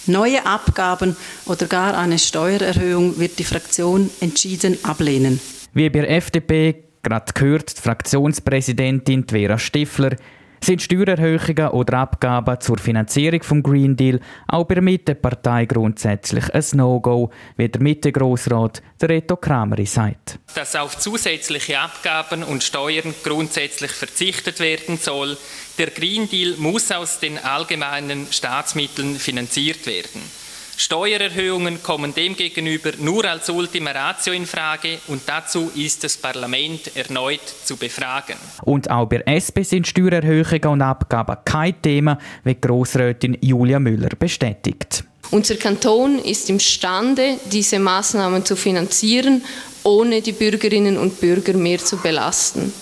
Neue 0.06 0.44
Abgaben 0.46 1.16
oder 1.46 1.66
gar 1.66 1.96
eine 1.96 2.18
Steuererhöhung 2.18 3.18
wird 3.18 3.38
die 3.38 3.44
Fraktion 3.44 4.10
entschieden 4.20 4.78
ablehnen. 4.84 5.40
Wie 5.74 5.90
bei 5.90 6.00
der 6.00 6.10
FDP 6.10 6.84
gerade 7.02 7.32
gehört 7.32 7.76
die 7.76 7.82
Fraktionspräsidentin 7.82 9.26
Vera 9.28 9.58
Stifler, 9.58 10.16
sind 10.60 10.82
Steuererhöhungen 10.82 11.68
oder 11.68 11.98
Abgaben 11.98 12.60
zur 12.60 12.78
Finanzierung 12.78 13.42
vom 13.42 13.62
Green 13.62 13.96
Deal 13.96 14.20
auch 14.48 14.64
bei 14.64 14.74
der 14.74 14.82
Mittepartei 14.82 15.66
grundsätzlich 15.66 16.52
ein 16.54 16.64
No-Go, 16.74 17.30
wie 17.56 17.68
der 17.68 17.82
Mitte-Grossrat 17.82 18.82
Reto 19.02 19.36
Krameri 19.36 19.86
sagt. 19.86 20.38
Dass 20.54 20.74
auf 20.76 20.98
zusätzliche 20.98 21.78
Abgaben 21.78 22.42
und 22.42 22.64
Steuern 22.64 23.14
grundsätzlich 23.22 23.92
verzichtet 23.92 24.60
werden 24.60 24.98
soll, 24.98 25.36
der 25.78 25.88
Green 25.88 26.28
Deal 26.28 26.54
muss 26.56 26.90
aus 26.90 27.20
den 27.20 27.38
allgemeinen 27.38 28.26
Staatsmitteln 28.30 29.16
finanziert 29.16 29.86
werden. 29.86 30.22
Steuererhöhungen 30.76 31.82
kommen 31.82 32.14
demgegenüber 32.14 32.92
nur 32.98 33.24
als 33.24 33.48
Ultima 33.48 33.92
Ratio 33.92 34.34
in 34.34 34.46
Frage 34.46 34.98
und 35.08 35.22
dazu 35.26 35.70
ist 35.74 36.04
das 36.04 36.16
Parlament 36.16 36.94
erneut 36.94 37.40
zu 37.64 37.76
befragen. 37.76 38.36
Und 38.62 38.90
auch 38.90 39.06
bei 39.06 39.22
SP 39.24 39.64
sind 39.64 39.86
Steuererhöhungen 39.86 40.66
und 40.66 40.82
Abgaben 40.82 41.36
kein 41.44 41.80
Thema, 41.80 42.18
wie 42.44 42.54
Grossrätin 42.54 43.38
Julia 43.40 43.78
Müller 43.78 44.10
bestätigt. 44.18 45.04
Unser 45.30 45.56
Kanton 45.56 46.18
ist 46.18 46.50
imstande, 46.50 47.38
diese 47.50 47.78
Maßnahmen 47.78 48.44
zu 48.44 48.54
finanzieren, 48.54 49.42
ohne 49.82 50.20
die 50.20 50.32
Bürgerinnen 50.32 50.98
und 50.98 51.20
Bürger 51.20 51.54
mehr 51.54 51.78
zu 51.78 51.96
belasten. 51.96 52.72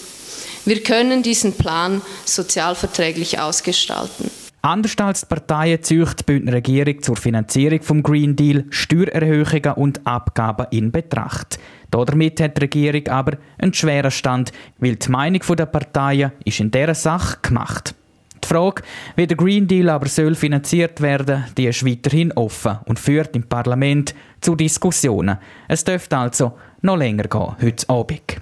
Wir 0.65 0.83
können 0.83 1.23
diesen 1.23 1.53
Plan 1.53 2.03
sozialverträglich 2.25 3.39
ausgestalten. 3.39 4.31
Anders 4.65 4.97
als 4.97 5.21
die 5.21 5.27
Parteien 5.27 5.83
zieht 5.83 6.21
die 6.21 6.25
Bündner 6.25 6.55
Regierung 6.55 7.03
zur 7.03 7.17
Finanzierung 7.17 7.81
des 7.81 8.03
Green 8.03 8.35
Deal 8.35 8.65
Steuererhöhungen 8.71 9.75
und 9.75 10.01
Abgaben 10.07 10.69
in 10.71 10.91
Betracht. 10.91 11.59
Damit 11.91 12.41
hat 12.41 12.57
die 12.57 12.63
Regierung 12.63 13.07
aber 13.09 13.37
einen 13.59 13.75
schweren 13.75 14.11
Stand, 14.11 14.53
weil 14.79 14.97
die 14.97 15.11
Meinung 15.11 15.43
der 15.55 15.67
Parteien 15.67 16.33
ist 16.47 16.61
in 16.61 16.71
dieser 16.71 16.95
Sache 16.95 17.41
gemacht. 17.43 17.95
Die 18.43 18.49
Frage, 18.49 18.81
wie 19.17 19.27
der 19.27 19.37
Green 19.37 19.67
Deal 19.67 19.91
aber 19.91 20.09
soll 20.09 20.35
finanziert 20.35 21.03
werden, 21.03 21.45
die 21.59 21.67
ist 21.67 21.85
weiterhin 21.85 22.33
offen 22.33 22.79
und 22.87 22.99
führt 22.99 23.37
im 23.37 23.43
Parlament 23.43 24.15
zu 24.41 24.55
Diskussionen. 24.55 25.37
Es 25.69 25.85
dürfte 25.85 26.17
also 26.17 26.55
noch 26.81 26.97
länger 26.97 27.25
gehen 27.25 27.55
heute 27.61 27.87
Abend. 27.91 28.41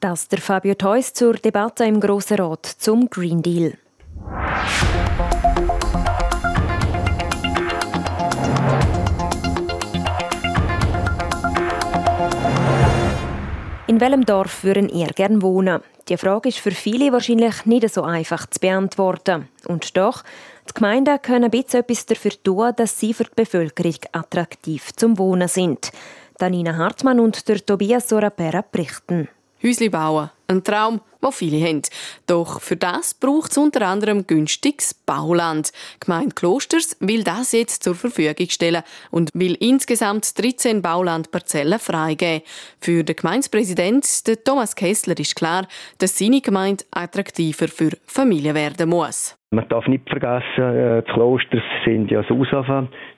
Das 0.00 0.26
der 0.26 0.40
Fabio 0.40 0.74
Theus 0.74 1.12
zur 1.12 1.34
Debatte 1.34 1.84
im 1.84 2.00
Grossen 2.00 2.40
Rat 2.40 2.66
zum 2.66 3.08
Green 3.08 3.44
Deal. 3.44 3.74
In 13.92 14.00
welchem 14.00 14.24
Dorf 14.24 14.64
würden 14.64 14.88
ihr 14.88 15.08
gern 15.08 15.42
wohnen? 15.42 15.82
Die 16.08 16.16
Frage 16.16 16.48
ist 16.48 16.60
für 16.60 16.70
viele 16.70 17.12
wahrscheinlich 17.12 17.66
nicht 17.66 17.92
so 17.92 18.04
einfach 18.04 18.46
zu 18.46 18.58
beantworten. 18.58 19.48
Und 19.66 19.98
doch, 19.98 20.22
die 20.66 20.72
Gemeinden 20.72 21.20
können 21.20 21.44
ein 21.44 21.50
bisschen 21.50 21.80
etwas 21.80 22.06
dafür 22.06 22.30
tun, 22.42 22.72
dass 22.74 22.98
sie 22.98 23.12
für 23.12 23.24
die 23.24 23.34
Bevölkerung 23.36 23.96
attraktiv 24.12 24.92
zum 24.96 25.18
Wohnen 25.18 25.46
sind. 25.46 25.92
Danina 26.38 26.74
Hartmann 26.74 27.20
und 27.20 27.46
der 27.50 27.66
Tobias 27.66 28.08
Sorapera 28.08 28.62
berichten. 28.62 29.28
Häusli 29.62 29.88
bauen. 29.88 30.30
Ein 30.48 30.64
Traum, 30.64 31.00
den 31.22 31.32
viele 31.32 31.66
haben. 31.66 31.82
Doch 32.26 32.60
für 32.60 32.76
das 32.76 33.14
braucht 33.14 33.52
es 33.52 33.56
unter 33.56 33.86
anderem 33.86 34.26
günstiges 34.26 34.92
Bauland. 34.92 35.72
Die 35.96 36.06
Gemeinde 36.06 36.34
Klosters 36.34 36.96
will 37.00 37.24
das 37.24 37.52
jetzt 37.52 37.82
zur 37.82 37.94
Verfügung 37.94 38.48
stellen 38.50 38.82
und 39.10 39.30
will 39.34 39.54
insgesamt 39.60 40.38
13 40.38 40.82
Baulandparzellen 40.82 41.78
freigeben. 41.78 42.42
Für 42.80 43.04
den 43.04 43.16
Gemeindepräsidenten 43.16 44.44
Thomas 44.44 44.74
Kessler 44.76 45.18
ist 45.18 45.36
klar, 45.36 45.66
dass 45.98 46.18
seine 46.18 46.40
Gemeinde 46.40 46.84
attraktiver 46.90 47.68
für 47.68 47.96
Familien 48.06 48.54
werden 48.54 48.90
muss. 48.90 49.36
Man 49.54 49.68
darf 49.68 49.86
nicht 49.86 50.08
vergessen, 50.08 50.64
äh, 50.64 51.02
die 51.02 51.12
Klosters 51.12 51.62
sind 51.84 52.10
ja 52.10 52.22
so 52.22 52.42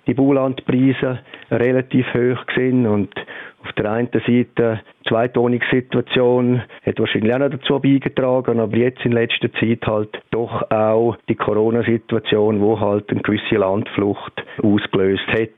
die 0.09 0.15
Baulandpreise 0.15 1.21
relativ 1.49 2.07
hoch 2.13 2.45
sind 2.57 2.89
und 2.89 3.15
auf 3.63 3.73
der 3.75 3.93
einen 3.93 4.09
Seite 4.13 4.81
die 5.05 5.09
Zweitwohnungssituation 5.09 6.61
hat 6.85 6.99
wahrscheinlich 6.99 7.33
auch 7.33 7.39
noch 7.39 7.51
dazu 7.51 7.79
beigetragen, 7.79 8.59
aber 8.59 8.77
jetzt 8.77 9.05
in 9.05 9.13
letzter 9.13 9.53
Zeit 9.61 9.87
halt 9.87 10.21
doch 10.33 10.69
auch 10.73 11.17
die 11.29 11.37
Corona-Situation, 11.37 12.61
wo 12.61 12.81
halt 12.81 13.09
eine 13.11 13.23
gewisse 13.23 13.55
Landflucht 13.55 14.33
ausgelöst 14.61 15.29
hat. 15.29 15.51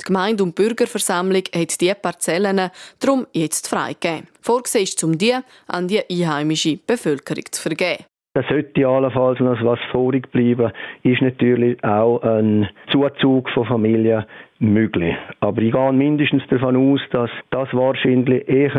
Die 0.00 0.04
Gemeinde- 0.06 0.44
und 0.44 0.54
Bürgerversammlung 0.54 1.42
hat 1.52 1.80
diese 1.80 1.96
Parzellen 1.96 2.70
darum 3.00 3.26
jetzt 3.32 3.68
freigegeben. 3.68 4.28
Vorgesehen 4.40 4.84
ist, 4.84 5.02
um 5.02 5.18
die 5.18 5.34
an 5.66 5.88
die 5.88 6.00
einheimische 6.08 6.78
Bevölkerung 6.86 7.44
zu 7.50 7.60
vergeben. 7.60 8.04
Das 8.40 8.48
sollte 8.48 8.88
allenfalls 8.88 9.38
noch 9.38 9.62
was 9.62 9.78
vorig 9.92 10.32
bleiben, 10.32 10.72
ist 11.02 11.20
natürlich 11.20 11.84
auch 11.84 12.22
ein 12.22 12.66
Zuzug 12.90 13.50
von 13.50 13.66
Familien 13.66 14.24
möglich. 14.60 15.14
Aber 15.40 15.60
ich 15.60 15.72
gehe 15.72 15.92
mindestens 15.92 16.42
davon 16.48 16.74
aus, 16.74 17.00
dass 17.10 17.28
das 17.50 17.68
wahrscheinlich 17.72 18.48
eher 18.48 18.70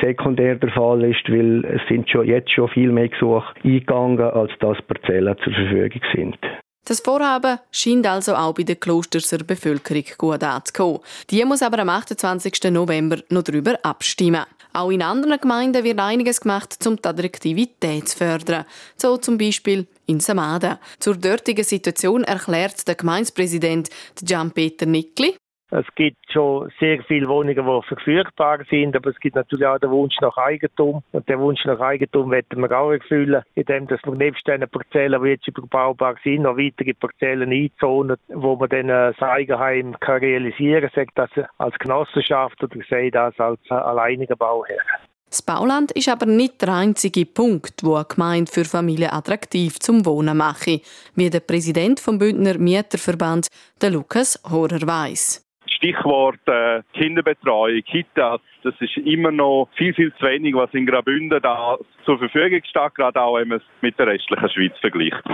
sekundär 0.00 0.54
der 0.54 0.70
Fall 0.70 1.02
ist, 1.02 1.28
weil 1.28 1.64
es 1.64 1.80
sind 1.88 2.08
schon 2.08 2.24
jetzt 2.24 2.52
schon 2.52 2.68
viel 2.68 2.92
mehr 2.92 3.08
Gesuche 3.08 3.52
eingegangen, 3.64 4.20
als 4.20 4.52
das 4.60 4.80
Parzellen 4.82 5.36
zur 5.42 5.54
Verfügung 5.54 6.02
sind. 6.14 6.38
Das 6.84 7.00
Vorhaben 7.00 7.58
scheint 7.72 8.06
also 8.06 8.36
auch 8.36 8.54
bei 8.54 8.62
der 8.62 8.76
Klosterser 8.76 9.38
Bevölkerung 9.44 10.04
gut 10.18 10.44
anzukommen. 10.44 11.00
Die 11.30 11.44
muss 11.44 11.62
aber 11.62 11.80
am 11.80 11.88
28. 11.88 12.70
November 12.70 13.16
noch 13.28 13.42
darüber 13.42 13.74
abstimmen. 13.82 14.44
Auch 14.72 14.90
in 14.90 15.02
anderen 15.02 15.40
Gemeinden 15.40 15.82
wird 15.84 15.98
einiges 15.98 16.40
gemacht, 16.40 16.76
um 16.86 16.96
die 16.96 17.04
Attraktivität 17.04 18.08
zu 18.08 18.16
fördern. 18.16 18.64
So 18.96 19.16
zum 19.16 19.36
Beispiel 19.36 19.86
in 20.06 20.20
Samada. 20.20 20.78
Zur 20.98 21.16
dortigen 21.16 21.64
Situation 21.64 22.24
erklärt 22.24 22.86
der 22.86 22.94
Gemeindepräsident 22.94 23.90
Gian-Peter 24.22 24.86
Nickli. 24.86 25.36
Es 25.72 25.86
gibt 25.94 26.18
schon 26.32 26.70
sehr 26.80 27.00
viele 27.04 27.28
Wohnungen, 27.28 27.54
die 27.54 27.86
verfügbar 27.86 28.58
sind, 28.68 28.96
aber 28.96 29.10
es 29.10 29.20
gibt 29.20 29.36
natürlich 29.36 29.66
auch 29.66 29.78
den 29.78 29.90
Wunsch 29.90 30.16
nach 30.20 30.36
Eigentum. 30.36 31.02
Und 31.12 31.28
den 31.28 31.38
Wunsch 31.38 31.64
nach 31.64 31.78
Eigentum 31.78 32.32
werden 32.32 32.60
wir 32.60 32.76
auch 32.76 32.90
erfüllen, 32.90 33.42
indem 33.54 33.88
wir 33.88 33.98
nebst 34.14 34.46
den 34.48 34.68
Parzellen, 34.68 35.22
die 35.22 35.28
jetzt 35.30 35.46
überbaubar 35.46 36.16
sind, 36.24 36.42
noch 36.42 36.56
weitere 36.56 36.92
Parzellen 36.94 37.52
einzonen, 37.52 38.16
wo 38.28 38.56
man 38.56 38.68
dann 38.68 38.88
äh, 38.88 39.12
das 39.12 39.22
Eigenheim 39.22 39.94
kann 40.00 40.18
realisieren 40.18 40.90
kann, 40.90 41.06
sei 41.06 41.06
das 41.36 41.48
als 41.58 41.78
Genossenschaft 41.78 42.62
oder 42.64 42.80
sei 42.88 43.10
das 43.10 43.38
als 43.38 43.60
alleiniger 43.70 44.34
Bauherr. 44.34 44.82
Das 45.28 45.42
Bauland 45.42 45.92
ist 45.92 46.08
aber 46.08 46.26
nicht 46.26 46.60
der 46.60 46.74
einzige 46.74 47.24
Punkt, 47.24 47.84
wo 47.84 47.94
eine 47.94 48.04
Gemeinde 48.04 48.50
für 48.50 48.64
Familien 48.64 49.12
attraktiv 49.12 49.78
zum 49.78 50.04
Wohnen 50.04 50.36
mache, 50.36 50.80
wie 51.14 51.30
der 51.30 51.38
Präsident 51.38 52.00
vom 52.00 52.18
Bündner 52.18 52.58
Mieterverband, 52.58 53.46
der 53.80 53.90
Lukas 53.90 54.40
Horer 54.50 54.84
weiss. 54.88 55.49
Stichwort 55.80 56.40
äh, 56.46 56.82
Kinderbetreuung, 56.92 57.82
Kitas, 57.82 58.40
das 58.62 58.74
ist 58.80 58.98
immer 58.98 59.30
noch 59.30 59.68
viel, 59.76 59.94
viel 59.94 60.12
zu 60.14 60.26
wenig, 60.26 60.54
was 60.54 60.68
in 60.74 60.84
Graubünden 60.84 61.40
da 61.42 61.78
zur 62.04 62.18
Verfügung 62.18 62.60
steht, 62.64 62.94
gerade 62.94 63.20
auch 63.20 63.36
wenn 63.36 63.48
man 63.48 63.58
es 63.58 63.64
mit 63.80 63.98
der 63.98 64.08
restlichen 64.08 64.50
Schweiz 64.50 64.72
vergleicht. 64.80 65.24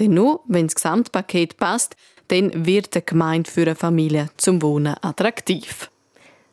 Denn 0.00 0.14
nur, 0.14 0.40
wenn 0.48 0.66
das 0.66 0.74
Gesamtpaket 0.74 1.56
passt, 1.56 1.96
dann 2.28 2.66
wird 2.66 2.94
die 2.96 3.06
Gemeinde 3.06 3.48
für 3.48 3.62
eine 3.62 3.76
Familie 3.76 4.28
zum 4.36 4.60
Wohnen 4.60 4.96
attraktiv. 5.02 5.88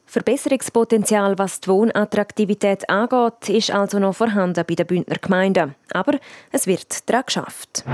Verbesserungspotenzial, 0.05 1.37
was 1.37 1.61
die 1.61 1.69
Wohnattraktivität 1.69 2.89
angeht, 2.89 3.49
ist 3.49 3.71
also 3.71 3.99
noch 3.99 4.15
vorhanden 4.15 4.63
bei 4.67 4.75
den 4.75 4.87
Bündner 4.87 5.17
Gemeinden. 5.21 5.75
Aber 5.93 6.19
es 6.51 6.67
wird 6.67 7.09
daran 7.09 7.25
geschafft. 7.25 7.85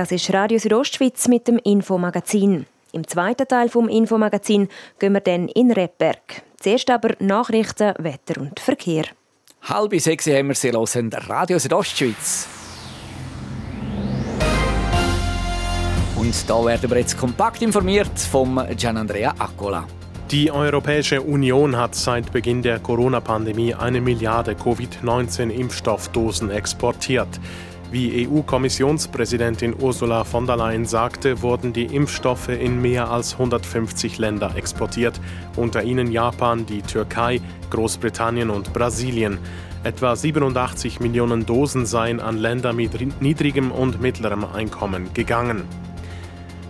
Das 0.00 0.12
ist 0.12 0.32
Radio 0.32 0.58
Südostschweiz 0.58 1.28
mit 1.28 1.46
dem 1.46 1.58
Infomagazin. 1.58 2.64
Im 2.92 3.06
zweiten 3.06 3.46
Teil 3.46 3.68
vom 3.68 3.86
Infomagazin 3.86 4.66
gehen 4.98 5.12
wir 5.12 5.20
dann 5.20 5.46
in 5.48 5.70
Repberg. 5.70 6.40
Zuerst 6.58 6.88
aber 6.88 7.10
Nachrichten, 7.18 7.92
Wetter 7.98 8.40
und 8.40 8.58
Verkehr. 8.60 9.04
Halb 9.60 9.94
sechs 10.00 10.26
haben 10.26 10.48
wir 10.48 10.54
Sie 10.54 10.72
hören, 10.72 11.12
Radio 11.12 11.58
Südostschweiz. 11.58 12.48
Und 16.16 16.48
da 16.48 16.64
werden 16.64 16.90
wir 16.90 16.96
jetzt 16.96 17.18
kompakt 17.18 17.60
informiert 17.60 18.18
vom 18.18 18.58
Gianandrea 18.74 19.34
Accola. 19.38 19.86
Die 20.30 20.50
Europäische 20.50 21.20
Union 21.20 21.76
hat 21.76 21.94
seit 21.94 22.32
Beginn 22.32 22.62
der 22.62 22.78
Corona-Pandemie 22.78 23.74
eine 23.74 24.00
Milliarde 24.00 24.54
Covid-19-Impfstoffdosen 24.54 26.50
exportiert. 26.50 27.28
Wie 27.90 28.28
EU-Kommissionspräsidentin 28.28 29.74
Ursula 29.76 30.22
von 30.22 30.46
der 30.46 30.56
Leyen 30.56 30.86
sagte, 30.86 31.42
wurden 31.42 31.72
die 31.72 31.86
Impfstoffe 31.86 32.48
in 32.48 32.80
mehr 32.80 33.10
als 33.10 33.32
150 33.32 34.18
Länder 34.18 34.54
exportiert, 34.54 35.20
unter 35.56 35.82
ihnen 35.82 36.12
Japan, 36.12 36.66
die 36.66 36.82
Türkei, 36.82 37.40
Großbritannien 37.70 38.50
und 38.50 38.72
Brasilien. 38.72 39.38
Etwa 39.82 40.14
87 40.14 41.00
Millionen 41.00 41.46
Dosen 41.46 41.84
seien 41.84 42.20
an 42.20 42.38
Länder 42.38 42.72
mit 42.72 43.20
niedrigem 43.20 43.72
und 43.72 44.00
mittlerem 44.00 44.44
Einkommen 44.44 45.12
gegangen. 45.12 45.64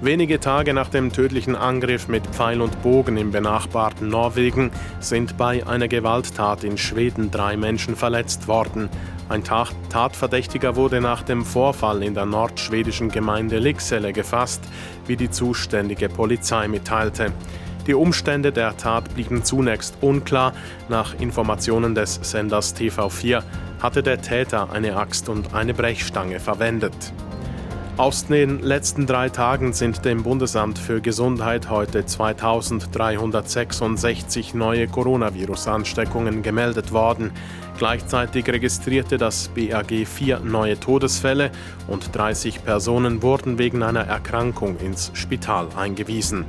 Wenige 0.01 0.41
Tage 0.41 0.73
nach 0.73 0.89
dem 0.89 1.13
tödlichen 1.13 1.55
Angriff 1.55 2.09
mit 2.09 2.27
Pfeil 2.29 2.63
und 2.63 2.83
Bogen 2.83 3.19
im 3.19 3.33
benachbarten 3.33 4.09
Norwegen 4.09 4.71
sind 5.01 5.37
bei 5.37 5.67
einer 5.67 5.89
Gewalttat 5.89 6.65
in 6.65 6.79
Schweden 6.79 7.31
drei 7.31 7.59
Menschen 7.59 7.97
verletzt 7.97 8.49
worden. 8.49 8.89
Ein 9.31 9.45
Tatverdächtiger 9.45 10.75
wurde 10.75 11.01
nach 11.01 11.23
dem 11.23 11.45
Vorfall 11.45 12.03
in 12.03 12.15
der 12.15 12.27
nordschwedischen 12.27 13.11
Gemeinde 13.11 13.61
Liksele 13.61 14.13
gefasst, 14.13 14.61
wie 15.07 15.15
die 15.15 15.31
zuständige 15.31 16.09
Polizei 16.09 16.67
mitteilte. 16.67 17.31
Die 17.87 17.95
Umstände 17.95 18.51
der 18.51 18.77
Tat 18.77 19.15
blieben 19.15 19.45
zunächst 19.45 19.95
unklar. 20.01 20.53
Nach 20.89 21.15
Informationen 21.21 21.95
des 21.95 22.19
Senders 22.23 22.75
TV4 22.75 23.45
hatte 23.81 24.03
der 24.03 24.21
Täter 24.21 24.73
eine 24.73 24.97
Axt 24.97 25.29
und 25.29 25.55
eine 25.55 25.75
Brechstange 25.75 26.41
verwendet. 26.41 27.13
Aus 28.01 28.27
den 28.27 28.61
letzten 28.61 29.07
drei 29.07 29.29
Tagen 29.29 29.75
sind 29.75 30.07
dem 30.07 30.23
Bundesamt 30.23 30.79
für 30.79 31.03
Gesundheit 31.03 31.71
heute 31.71 32.07
2366 32.07 34.55
neue 34.55 34.89
Coronavirus-Ansteckungen 34.89 36.43
gemeldet 36.43 36.93
worden. 36.93 37.33
Gleichzeitig 37.81 38.47
registrierte 38.47 39.17
das 39.17 39.49
BAG 39.49 40.07
vier 40.07 40.41
neue 40.41 40.79
Todesfälle 40.79 41.51
und 41.89 42.15
30 42.15 42.63
Personen 42.63 43.23
wurden 43.23 43.57
wegen 43.57 43.83
einer 43.83 44.03
Erkrankung 44.03 44.77
ins 44.81 45.11
Spital 45.15 45.67
eingewiesen. 45.75 46.45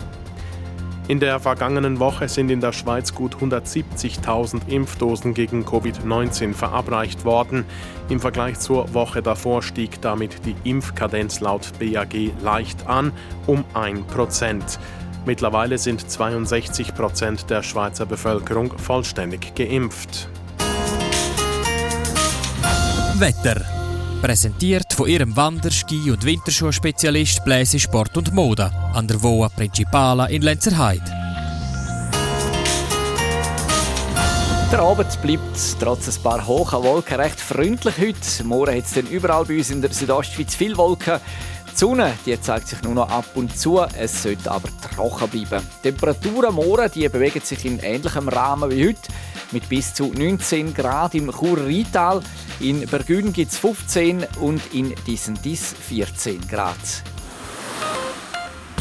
In 1.07 1.21
der 1.21 1.39
vergangenen 1.39 1.99
Woche 1.99 2.27
sind 2.27 2.51
in 2.51 2.59
der 2.59 2.73
Schweiz 2.73 3.15
gut 3.15 3.37
170.000 3.37 4.67
Impfdosen 4.67 5.33
gegen 5.33 5.63
Covid-19 5.63 6.53
verabreicht 6.53 7.23
worden. 7.23 7.63
Im 8.09 8.19
Vergleich 8.19 8.59
zur 8.59 8.93
Woche 8.93 9.21
davor 9.21 9.63
stieg 9.63 10.01
damit 10.01 10.45
die 10.45 10.55
Impfkadenz 10.69 11.39
laut 11.39 11.71
BAG 11.79 12.13
leicht 12.43 12.87
an, 12.87 13.13
um 13.47 13.63
1%. 13.73 14.79
Mittlerweile 15.25 15.77
sind 15.77 16.11
62 16.11 16.93
Prozent 16.93 17.49
der 17.49 17.63
Schweizer 17.63 18.05
Bevölkerung 18.05 18.77
vollständig 18.77 19.55
geimpft. 19.55 20.27
Wetter. 23.21 23.61
Präsentiert 24.19 24.93
von 24.93 25.07
ihrem 25.07 25.35
Wanderski- 25.35 26.09
und 26.09 26.25
Winterschuhspezialist 26.25 27.45
Bläse 27.45 27.79
Sport 27.79 28.17
und 28.17 28.33
Mode 28.33 28.71
an 28.95 29.07
der 29.07 29.21
Voa 29.21 29.47
Principala 29.47 30.25
in 30.25 30.41
Lenzerheide. 30.41 31.05
Der 34.71 34.79
Abend 34.79 35.21
bleibt 35.21 35.79
trotz 35.79 36.07
ein 36.07 36.23
paar 36.23 36.47
hohen 36.47 36.83
Wolken 36.83 37.17
recht 37.17 37.39
freundlich 37.39 37.95
heute. 37.99 38.43
Morgen 38.43 38.75
hat 38.75 38.85
es 38.85 38.97
überall 38.97 39.45
bei 39.45 39.57
uns 39.57 39.69
in 39.69 39.83
der 39.83 39.93
Südostschweiz 39.93 40.55
viel 40.55 40.75
Wolken. 40.75 41.19
Die 41.71 41.77
Sonne 41.77 42.13
die 42.25 42.41
zeigt 42.41 42.69
sich 42.69 42.81
nur 42.81 42.95
noch 42.95 43.09
ab 43.09 43.25
und 43.35 43.55
zu, 43.55 43.81
es 43.99 44.23
sollte 44.23 44.49
aber 44.49 44.69
trocken 44.95 45.29
bleiben. 45.29 45.63
Die 45.83 45.91
Temperaturen 45.91 46.55
morgen 46.55 46.89
die 46.91 47.07
bewegen 47.07 47.41
sich 47.41 47.65
in 47.65 47.77
ähnlichem 47.77 48.27
Rahmen 48.29 48.71
wie 48.71 48.87
heute 48.87 49.11
mit 49.51 49.69
bis 49.69 49.93
zu 49.93 50.05
19 50.05 50.73
Grad 50.73 51.13
im 51.15 51.31
Chur-Rheintal. 51.31 52.21
In 52.59 52.87
Bergün 52.87 53.31
gibt 53.33 53.51
es 53.51 53.57
15 53.57 54.25
und 54.39 54.61
in 54.73 54.93
Dissendis 55.07 55.73
14 55.87 56.47
Grad. 56.47 56.77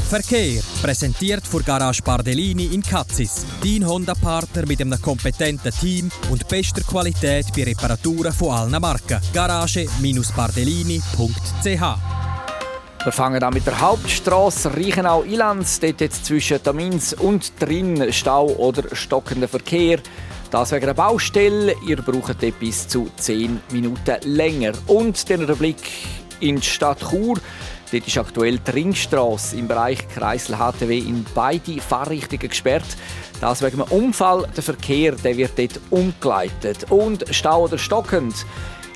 Verkehr 0.09 0.63
präsentiert 0.83 1.47
vor 1.47 1.63
Garage 1.63 2.03
Bardellini 2.03 2.75
in 2.75 2.83
Katzis. 2.83 3.47
Dein 3.63 3.87
Honda-Partner 3.87 4.67
mit 4.67 4.81
einem 4.81 5.01
kompetenten 5.01 5.71
Team 5.71 6.11
und 6.31 6.49
bester 6.49 6.83
Qualität 6.83 7.47
bei 7.55 7.63
Reparaturen 7.63 8.33
von 8.33 8.51
allen 8.51 8.81
Marken. 8.81 9.21
Garage-bardellini.ch 9.33 12.21
wir 13.03 13.13
fangen 13.13 13.43
an 13.43 13.55
mit 13.55 13.67
der 13.67 13.81
Hauptstraße 13.81 14.77
Reichenau-Ilanz. 14.77 15.81
Dort 15.81 16.03
jetzt 16.03 16.27
zwischen 16.27 16.63
Tamins 16.63 17.15
und 17.15 17.51
drin 17.59 18.13
Stau 18.13 18.49
oder 18.49 18.95
stockender 18.95 19.49
Verkehr. 19.49 20.01
Das 20.51 20.73
wegen 20.73 20.87
der 20.87 20.95
Baustelle. 20.95 21.77
Ihr 21.87 21.99
braucht 21.99 22.41
bis 22.59 22.89
zu 22.89 23.09
10 23.17 23.61
Minuten 23.71 24.17
länger. 24.25 24.73
Und 24.89 25.29
den 25.29 25.47
Blick 25.47 25.77
in 26.41 26.57
die 26.57 26.67
Stadt 26.67 26.99
Chur. 27.09 27.39
Dort 27.93 28.07
ist 28.07 28.19
aktuell 28.19 28.59
die 28.59 28.71
Ringstrasse 28.73 29.57
im 29.57 29.69
Bereich 29.69 30.09
Kreisel 30.09 30.57
HTW 30.57 30.99
in 30.99 31.25
beide 31.37 31.81
Fahrrichtungen 31.81 32.49
gesperrt. 32.49 32.97
Das 33.41 33.63
wegen 33.63 33.81
einem 33.81 33.93
Unfall. 33.93 34.49
Der 34.57 34.65
Verkehr 34.65 35.13
der 35.13 35.37
wird 35.37 35.57
dort 35.57 35.81
umgeleitet. 35.91 36.91
Und 36.91 37.25
Stau 37.31 37.65
oder 37.65 37.79
stockend. 37.79 38.35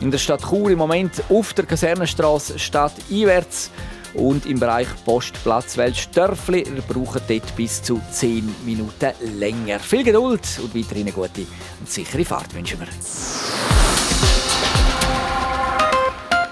In 0.00 0.10
der 0.10 0.18
Stadt 0.18 0.42
Chur 0.42 0.70
im 0.70 0.78
Moment 0.78 1.22
auf 1.28 1.54
der 1.54 1.66
Kasernenstraße 1.66 2.58
statt 2.58 2.94
einwärts 3.08 3.70
und 4.14 4.46
im 4.46 4.58
Bereich 4.58 4.88
Postplatz 5.04 5.76
Weltstörfli 5.76 6.62
ihr 6.62 6.82
braucht 6.82 7.28
dort 7.28 7.56
bis 7.56 7.82
zu 7.82 8.00
10 8.10 8.54
Minuten 8.64 9.12
länger. 9.38 9.78
Viel 9.78 10.04
Geduld 10.04 10.40
und 10.62 10.74
weiterhin 10.74 11.02
eine 11.02 11.12
gute 11.12 11.46
und 11.80 11.90
sichere 11.90 12.24
Fahrt 12.24 12.54
wünschen 12.54 12.80
wir. 12.80 12.88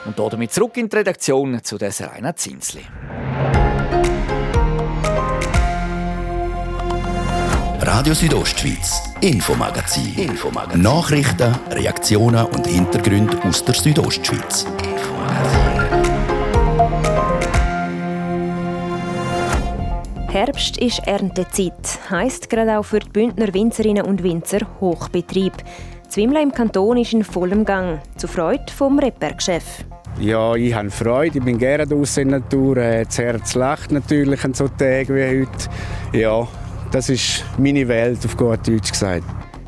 Und 0.05 0.19
damit 0.33 0.53
zurück 0.53 0.77
in 0.77 0.89
die 0.89 0.97
Redaktion 0.97 1.63
zu 1.63 1.79
der 1.79 1.93
Serena 1.93 2.35
Zinsli. 2.35 2.83
Radio 7.81 8.15
Südostschweiz, 8.15 9.03
Infomagazin. 9.21 10.15
Infomagazin. 10.17 10.83
Nachrichten, 10.83 11.55
Reaktionen 11.71 12.47
und 12.47 12.67
Hintergründe 12.67 13.43
aus 13.45 13.65
der 13.65 13.75
Südostschweiz. 13.75 14.67
Herbst 20.33 20.79
ist 20.79 21.07
Erntezeit, 21.07 22.01
heisst 22.09 22.49
gerade 22.49 22.79
auch 22.79 22.85
für 22.85 23.01
die 23.01 23.11
Bündner 23.11 23.53
Winzerinnen 23.53 24.07
und 24.07 24.23
Winzer 24.23 24.61
Hochbetrieb. 24.81 25.53
Zwimla 26.09 26.41
im 26.41 26.53
Kanton 26.53 26.97
ist 26.97 27.13
in 27.13 27.23
vollem 27.23 27.67
Gang, 27.67 28.01
zur 28.17 28.31
Freude 28.31 28.65
vom 28.75 28.99
Rebbergchef. 28.99 29.85
Ja, 30.19 30.55
ich 30.55 30.73
habe 30.73 30.91
Freude, 30.91 31.37
ich 31.37 31.45
bin 31.45 31.59
gerne 31.59 31.87
draußen 31.87 32.23
in 32.23 32.31
der 32.31 32.41
Natur. 32.41 32.79
Äh, 32.79 33.05
das 33.05 33.19
Herz 33.19 33.55
lacht 33.55 33.93
natürlich 33.93 34.43
an 34.43 34.55
so 34.55 34.69
Tagen 34.69 35.15
wie 35.15 35.43
heute. 35.43 36.19
Ja, 36.19 36.49
das 36.91 37.11
ist 37.11 37.45
meine 37.59 37.87
Welt, 37.87 38.25
auf 38.25 38.35
gut 38.35 38.67
Deutsch 38.67 38.91
gesagt. 38.91 39.25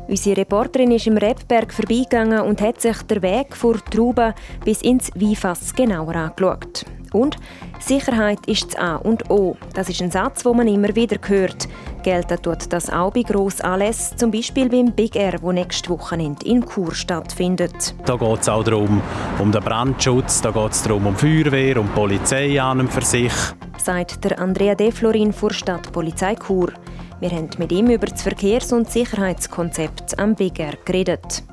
Unsere 0.07 0.37
Reporterin 0.37 0.93
ist 0.93 1.05
im 1.05 1.17
Rebberg 1.17 1.71
vorbeigegangen 1.71 2.41
und 2.41 2.59
hat 2.61 2.81
sich 2.81 2.99
den 3.03 3.21
Weg 3.21 3.55
vor 3.55 3.75
Trauben 3.91 4.33
bis 4.63 4.81
ins 4.81 5.11
Weinfass 5.13 5.75
genauer 5.75 6.15
angeschaut. 6.15 6.85
Und 7.15 7.37
Sicherheit 7.79 8.39
ist 8.45 8.73
das 8.73 8.75
A 8.75 8.95
und 8.97 9.29
O. 9.29 9.55
Das 9.73 9.87
ist 9.87 10.01
ein 10.01 10.11
Satz, 10.11 10.43
den 10.43 10.57
man 10.57 10.67
immer 10.67 10.93
wieder 10.95 11.17
hört. 11.25 11.69
Gelten 12.03 12.41
tut 12.41 12.73
das 12.73 12.89
auch 12.89 13.13
bei 13.13 13.21
Grossanlässen, 13.21 14.17
zum 14.17 14.31
Beispiel 14.31 14.67
beim 14.67 14.91
Big 14.91 15.15
Air, 15.15 15.41
wo 15.41 15.53
nächste 15.53 15.89
Wochenende 15.91 16.45
in 16.45 16.65
Chur 16.65 16.93
stattfindet. 16.93 17.95
Da 18.05 18.17
geht 18.17 18.41
es 18.41 18.49
auch 18.49 18.63
darum, 18.63 19.01
um 19.39 19.51
den 19.51 19.63
Brandschutz, 19.63 20.41
da 20.41 20.51
geht 20.51 20.71
es 20.71 20.83
darum, 20.83 21.07
um 21.07 21.15
Feuerwehr, 21.15 21.79
um 21.79 21.87
Polizei 21.89 22.61
an 22.61 22.81
und 22.81 22.91
für 22.91 23.01
sich. 23.01 23.33
Sagt 23.77 24.23
der 24.25 24.37
Andrea 24.37 24.75
De 24.75 24.91
Florin 24.91 25.31
vor 25.31 25.53
Stadtpolizei 25.53 26.35
Chur. 26.35 26.73
Wir 27.21 27.29
haben 27.29 27.49
mit 27.57 27.71
ihm 27.71 27.89
über 27.91 28.07
das 28.07 28.23
Verkehrs- 28.23 28.73
und 28.73 28.91
Sicherheitskonzept 28.91 30.19
am 30.19 30.35
Big 30.35 30.59
Air 30.59 30.73
geredet. 30.83 31.43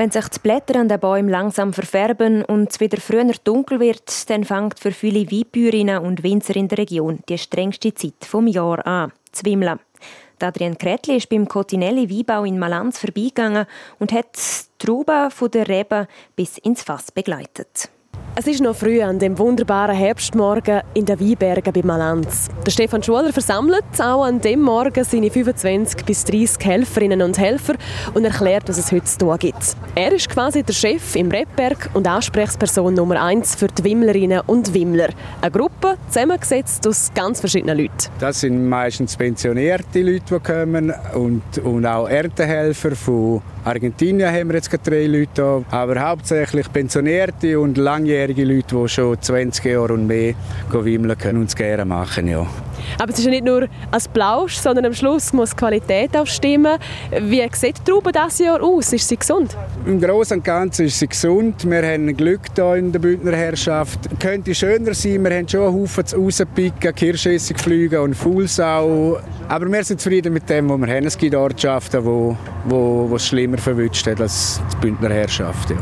Wenn 0.00 0.10
sich 0.10 0.28
die 0.28 0.38
Blätter 0.38 0.80
an 0.80 0.88
den 0.88 0.98
Bäumen 0.98 1.28
langsam 1.28 1.74
verfärben 1.74 2.42
und 2.42 2.70
es 2.70 2.80
wieder 2.80 2.98
früher 2.98 3.30
dunkel 3.44 3.80
wird, 3.80 4.30
dann 4.30 4.44
fängt 4.44 4.80
für 4.80 4.92
viele 4.92 5.30
Weinbäuerinnen 5.30 5.98
und 5.98 6.22
Winzer 6.22 6.56
in 6.56 6.68
der 6.68 6.78
Region 6.78 7.18
die 7.28 7.36
strengste 7.36 7.92
Zeit 7.92 8.24
vom 8.24 8.46
Jahr 8.46 8.86
an, 8.86 9.12
zu 9.30 9.44
wimmeln. 9.44 9.78
Adrian 10.40 10.78
Kretli 10.78 11.18
ist 11.18 11.28
beim 11.28 11.46
Cotinelli 11.46 12.08
Weinbau 12.08 12.44
in 12.44 12.58
Malanz 12.58 12.98
vorbeigegangen 12.98 13.66
und 13.98 14.12
hat 14.12 14.38
die 14.38 14.86
Trauben 14.86 15.30
von 15.30 15.50
der 15.50 15.68
Rebe 15.68 16.08
bis 16.34 16.56
ins 16.56 16.82
Fass 16.82 17.12
begleitet. 17.12 17.90
Es 18.36 18.46
ist 18.46 18.62
noch 18.62 18.76
früh 18.76 19.02
an 19.02 19.18
dem 19.18 19.36
wunderbaren 19.38 19.94
Herbstmorgen 19.94 20.82
in 20.94 21.04
den 21.04 21.18
Weinbergen 21.18 21.72
bei 21.72 21.82
Malanz. 21.82 22.48
Der 22.64 22.70
Stefan 22.70 23.02
Schuler 23.02 23.32
versammelt 23.32 23.84
auch 23.98 24.22
an 24.24 24.40
dem 24.40 24.60
Morgen 24.60 25.02
seine 25.02 25.30
25 25.30 26.04
bis 26.04 26.24
30 26.24 26.64
Helferinnen 26.64 27.22
und 27.22 27.38
Helfer 27.38 27.74
und 28.14 28.24
erklärt, 28.24 28.68
was 28.68 28.78
es 28.78 28.92
heute 28.92 29.04
zu 29.04 29.18
tun 29.18 29.36
gibt. 29.38 29.76
Er 29.96 30.12
ist 30.12 30.30
quasi 30.30 30.62
der 30.62 30.72
Chef 30.72 31.16
im 31.16 31.28
Rebberg 31.28 31.90
und 31.92 32.06
Ansprechperson 32.06 32.94
Nummer 32.94 33.20
1 33.20 33.56
für 33.56 33.66
die 33.66 33.82
Wimmlerinnen 33.82 34.42
und 34.46 34.72
Wimmler. 34.72 35.08
Eine 35.40 35.50
Gruppe, 35.50 35.96
zusammengesetzt 36.08 36.86
aus 36.86 37.10
ganz 37.12 37.40
verschiedenen 37.40 37.78
Leuten. 37.78 38.10
Das 38.20 38.40
sind 38.40 38.68
meistens 38.68 39.16
pensionierte 39.16 40.02
Leute, 40.02 40.22
die 40.30 40.38
kommen 40.38 40.94
und, 41.14 41.58
und 41.64 41.84
auch 41.84 42.08
Erntehelfer. 42.08 42.94
Von 42.94 43.42
Argentinien 43.64 44.32
haben 44.32 44.48
wir 44.48 44.56
jetzt 44.56 44.70
drei 44.84 45.06
Leute 45.06 45.28
da, 45.34 45.62
aber 45.70 46.00
hauptsächlich 46.00 46.72
pensionierte 46.72 47.58
und 47.58 47.76
langjährige 47.76 48.19
Leute, 48.28 48.62
die 48.82 48.88
schon 48.88 49.20
20 49.20 49.64
Jahre 49.64 49.94
und 49.94 50.06
mehr 50.06 50.34
wimmeln 50.70 51.16
können 51.18 51.40
und 51.40 51.48
es 51.48 51.56
gerne 51.56 51.84
machen. 51.84 52.28
Ja. 52.28 52.46
Aber 52.98 53.12
es 53.12 53.18
ist 53.18 53.24
ja 53.24 53.30
nicht 53.30 53.44
nur 53.44 53.68
als 53.90 54.08
Plausch, 54.08 54.54
sondern 54.56 54.86
am 54.86 54.94
Schluss 54.94 55.32
muss 55.32 55.50
die 55.50 55.56
Qualität 55.56 56.16
auch 56.16 56.26
stimmen. 56.26 56.78
Wie 57.10 57.46
sieht 57.52 57.78
die 57.78 57.90
Traube 57.90 58.12
dieses 58.12 58.38
Jahr 58.38 58.62
aus? 58.62 58.92
Ist 58.92 59.08
sie 59.08 59.16
gesund? 59.16 59.56
Im 59.86 60.00
Großen 60.00 60.38
und 60.38 60.44
Ganzen 60.44 60.86
ist 60.86 60.98
sie 60.98 61.08
gesund. 61.08 61.68
Wir 61.68 61.82
haben 61.82 62.16
Glück 62.16 62.40
hier 62.54 62.74
in 62.74 62.92
der 62.92 62.98
Bündner 62.98 63.32
Herrschaft. 63.32 63.98
Könnte 64.18 64.54
schöner 64.54 64.94
sein. 64.94 65.24
Wir 65.24 65.36
haben 65.36 65.48
schon 65.48 65.62
einen 65.62 65.74
Haufen 65.74 66.06
zu 66.06 66.16
rauspicken, 66.16 66.94
Kirschessigflüge 66.94 68.00
und 68.00 68.14
Fuhlsau. 68.14 69.18
Aber 69.48 69.70
wir 69.70 69.84
sind 69.84 70.00
zufrieden 70.00 70.32
mit 70.32 70.48
dem, 70.48 70.68
was 70.68 70.80
wir 70.80 70.94
haben. 70.94 71.06
Es 71.06 71.16
gibt 71.16 71.34
Ortschaften, 71.34 72.04
wo, 72.04 72.36
wo, 72.64 73.06
wo 73.08 73.16
es 73.16 73.26
schlimmer 73.26 73.58
verwünscht 73.58 74.06
hat 74.06 74.20
als 74.20 74.60
die 74.72 74.76
Bündner 74.86 75.10
Herrschaft. 75.10 75.70
Ja. 75.70 75.76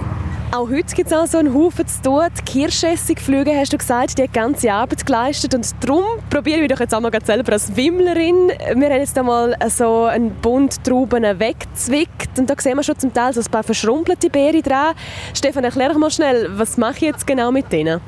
Auch 0.51 0.71
heute 0.71 0.95
gibt 0.95 1.09
es 1.09 1.13
also 1.13 1.37
einen 1.37 1.53
Haufen 1.53 1.87
zu 1.87 2.01
tun. 2.01 2.23
Die 2.39 2.43
Kirschessigflüge, 2.43 3.55
hast 3.55 3.71
du 3.75 3.77
gesagt, 3.77 4.17
die 4.17 4.23
hat 4.23 4.33
ganze 4.33 4.73
Arbeit 4.73 5.05
geleistet. 5.05 5.55
Und 5.55 5.75
darum 5.85 6.05
probiere 6.31 6.61
ich 6.61 6.69
doch 6.69 6.81
jetzt 6.81 6.95
einmal 6.95 7.13
selber 7.23 7.53
als 7.53 7.77
Wimmlerin. 7.77 8.49
Wir 8.49 8.89
haben 8.89 8.99
jetzt 8.99 9.19
einmal 9.19 9.55
so 9.69 10.05
einen 10.05 10.35
Bund 10.37 10.83
Trauben 10.83 11.23
weggezwickt. 11.39 12.39
Und 12.39 12.49
da 12.49 12.55
sehen 12.59 12.79
wir 12.79 12.83
schon 12.83 12.99
zum 12.99 13.13
Teil 13.13 13.35
so 13.35 13.41
ein 13.41 13.51
paar 13.51 13.63
verschrumpelte 13.63 14.31
Beeren 14.31 14.63
dran. 14.63 14.95
Stefan, 15.35 15.65
erklär 15.65 15.91
doch 15.91 15.99
mal 15.99 16.11
schnell, 16.11 16.49
was 16.59 16.79
mache 16.79 16.97
ich 16.97 17.03
jetzt 17.03 17.27
genau 17.27 17.53
mit 17.53 17.71
denen? 17.71 18.01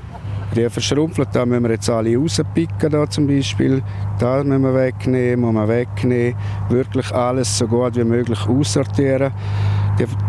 Die 0.56 0.68
verschrumpelt, 0.68 1.28
da 1.32 1.46
müssen 1.46 1.62
wir 1.62 1.70
jetzt 1.70 1.88
alle 1.88 2.16
rauspicken, 2.16 2.90
da 2.90 3.08
zum 3.08 3.28
Beispiel. 3.28 3.82
Da 4.18 4.42
müssen 4.42 4.62
wir 4.62 4.74
wegnehmen, 4.74 5.40
müssen 5.40 5.54
wir 5.54 5.68
wegnehmen. 5.68 6.34
Wirklich 6.68 7.12
alles 7.12 7.56
so 7.56 7.68
gut 7.68 7.96
wie 7.96 8.04
möglich 8.04 8.40
aussortieren. 8.48 9.32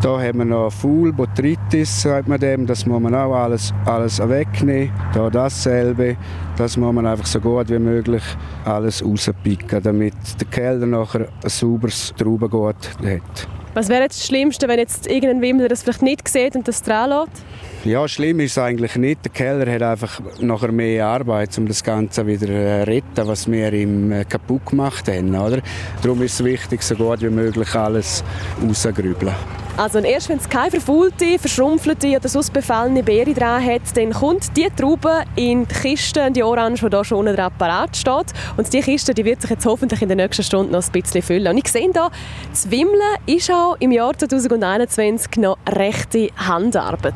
Da 0.02 0.20
haben 0.20 0.40
wir 0.40 0.46
noch 0.46 0.70
Full, 0.70 1.14
Botrytis, 1.14 2.02
sagt 2.02 2.28
man 2.28 2.40
dem. 2.40 2.68
Das 2.68 2.86
muss 2.86 3.02
man 3.02 3.16
auch 3.16 3.34
alles, 3.34 3.74
alles 3.86 4.20
wegnehmen. 4.20 4.92
Da 5.14 5.30
dasselbe. 5.30 6.18
Das 6.58 6.78
muss 6.78 6.94
man 6.94 7.08
einfach 7.08 7.26
so 7.26 7.40
gut 7.40 7.70
wie 7.70 7.80
möglich 7.80 8.24
alles 8.66 9.04
rauspicken, 9.04 9.82
damit 9.82 10.14
der 10.40 10.48
Keller 10.48 10.86
nachher 10.86 11.30
ein 11.44 11.50
sauberes 11.50 12.14
Traubengut 12.18 12.76
hat. 13.04 13.48
Was 13.74 13.88
wäre 13.88 14.04
jetzt 14.04 14.20
das 14.20 14.28
Schlimmste, 14.28 14.68
wenn 14.68 14.80
jetzt 14.80 15.08
irgendein 15.08 15.42
Wimmler 15.42 15.70
das 15.70 15.84
vielleicht 15.84 16.02
nicht 16.02 16.28
sieht 16.28 16.56
und 16.56 16.68
das 16.68 16.84
dran 16.84 17.10
lässt? 17.10 17.44
Ja, 17.84 18.08
schlimm 18.08 18.40
ist 18.42 18.52
es 18.52 18.58
eigentlich 18.60 18.96
nicht. 18.96 19.26
Der 19.26 19.32
Keller 19.32 19.72
hat 19.74 19.82
einfach 19.82 20.22
nachher 20.40 20.72
mehr 20.72 21.08
Arbeit, 21.08 21.58
um 21.58 21.68
das 21.68 21.84
Ganze 21.84 22.28
wieder 22.28 22.46
zu 22.46 22.54
äh, 22.54 22.84
retten, 22.84 23.28
was 23.28 23.50
wir 23.50 23.74
ihm 23.74 24.12
äh, 24.12 24.24
kaputt 24.24 24.68
gemacht 24.68 25.08
haben. 25.08 25.36
Oder? 25.36 25.64
Darum 26.04 26.22
ist 26.22 26.36
es 26.36 26.46
wichtig, 26.46 26.84
so 26.84 26.94
gut 26.94 27.22
wie 27.22 27.32
möglich 27.32 27.74
alles 27.74 28.24
rausgrübeln. 28.64 29.34
Also 29.78 29.98
erst 29.98 30.30
wenn 30.30 30.38
es 30.38 30.48
keine 30.48 30.70
verfaulte, 30.70 31.40
verschrumpfelte 31.40 32.16
oder 32.16 32.30
sonst 32.30 32.54
befallene 32.54 33.02
Beere 33.02 33.34
dran 33.34 33.66
hat, 33.66 33.82
dann 33.96 34.12
kommt 34.12 34.56
die 34.56 34.68
Traube 34.76 35.24
in 35.36 35.68
die 35.68 35.74
Kiste, 35.74 36.30
die 36.30 36.44
Orange, 36.44 36.88
die 36.88 36.96
hier 36.96 37.04
schon 37.04 37.28
unten 37.28 37.52
parat 37.58 37.98
steht. 37.98 38.28
Und 38.58 38.72
die 38.72 38.82
Kiste 38.82 39.16
die 39.16 39.26
wird 39.26 39.42
sich 39.42 39.50
jetzt 39.50 39.66
hoffentlich 39.66 40.04
in 40.04 40.10
den 40.10 40.18
nächsten 40.18 40.44
Stunden 40.44 40.74
noch 40.74 40.86
ein 40.86 40.92
bisschen 40.92 41.24
füllen. 41.24 41.48
Und 41.48 41.58
ich 41.58 41.72
sehe 41.72 41.82
hier, 41.82 42.12
das 42.52 42.70
Wimmeln 42.70 43.18
ist 43.26 43.50
auch 43.50 43.76
im 43.80 43.92
Jahr 43.92 44.16
2021 44.16 45.38
noch 45.38 45.58
rechte 45.68 46.30
Handarbeit 46.38 47.16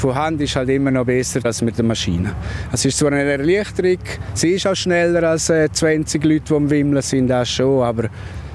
von 0.00 0.14
Hand 0.14 0.40
ist 0.40 0.56
halt 0.56 0.70
immer 0.70 0.90
noch 0.90 1.04
besser 1.04 1.40
als 1.44 1.60
mit 1.60 1.76
der 1.76 1.84
Maschine. 1.84 2.34
Es 2.72 2.84
ist 2.84 2.98
zwar 2.98 3.12
eine 3.12 3.30
Erleichterung, 3.30 3.98
sie 4.34 4.52
ist 4.52 4.66
auch 4.66 4.74
schneller 4.74 5.22
als 5.28 5.46
20 5.46 6.24
äh, 6.24 6.26
Leute, 6.26 6.44
die 6.48 6.54
am 6.54 6.70
Wimmeln 6.70 7.02
sind, 7.02 7.28
das 7.28 7.50
schon, 7.50 7.82
aber 7.82 8.08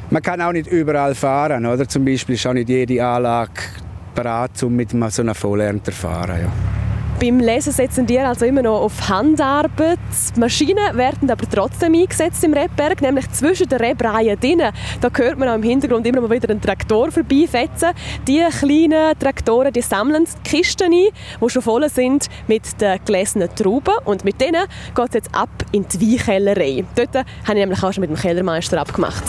man 0.09 0.21
kann 0.21 0.41
auch 0.41 0.51
nicht 0.51 0.67
überall 0.67 1.13
fahren. 1.13 1.65
Oder? 1.65 1.87
Zum 1.87 2.03
Beispiel 2.03 2.35
ist 2.35 2.47
auch 2.47 2.53
nicht 2.53 2.69
jede 2.69 3.05
Anlage 3.05 3.51
bereit, 4.13 4.61
um 4.63 4.75
mit 4.75 4.89
so 4.91 5.21
einer 5.21 5.35
Vollernte 5.35 5.91
zu 5.91 5.97
fahren. 5.97 6.41
Ja. 6.41 6.84
Beim 7.19 7.39
Lesen 7.39 7.71
setzen 7.71 8.05
die 8.05 8.19
also 8.19 8.45
immer 8.45 8.61
noch 8.61 8.81
auf 8.81 9.07
Handarbeit. 9.07 9.99
Maschinen 10.37 10.97
werden 10.97 11.31
aber 11.31 11.49
trotzdem 11.49 11.93
eingesetzt 11.93 12.43
im 12.43 12.53
Rebberg, 12.53 13.01
nämlich 13.01 13.31
zwischen 13.31 13.69
den 13.69 13.79
Rebreihen 13.79 14.37
drinnen. 14.37 14.73
Da 14.99 15.09
hört 15.15 15.39
man 15.39 15.47
auch 15.47 15.55
im 15.55 15.63
Hintergrund 15.63 16.05
immer 16.05 16.19
mal 16.19 16.29
wieder 16.29 16.49
einen 16.49 16.61
Traktor 16.61 17.11
vorbeifetzen. 17.11 17.91
Die 18.27 18.43
kleinen 18.59 19.17
Traktoren 19.17 19.71
die 19.71 19.81
sammeln 19.81 20.25
die 20.25 20.49
Kisten 20.49 20.91
ein, 20.91 21.09
die 21.41 21.49
schon 21.49 21.61
voll 21.61 21.87
sind 21.89 22.27
mit 22.47 22.81
den 22.81 22.99
gelesenen 23.05 23.49
Trauben. 23.55 23.95
Und 24.03 24.25
mit 24.25 24.41
denen 24.41 24.65
geht 24.93 25.07
es 25.07 25.13
jetzt 25.13 25.33
ab 25.33 25.49
in 25.71 25.87
die 25.87 26.17
Weinkellerei. 26.17 26.83
Dort 26.95 27.15
habe 27.15 27.25
ich 27.47 27.53
nämlich 27.53 27.81
auch 27.81 27.93
schon 27.93 28.01
mit 28.01 28.09
dem 28.09 28.17
Kellermeister 28.17 28.79
abgemacht. 28.81 29.23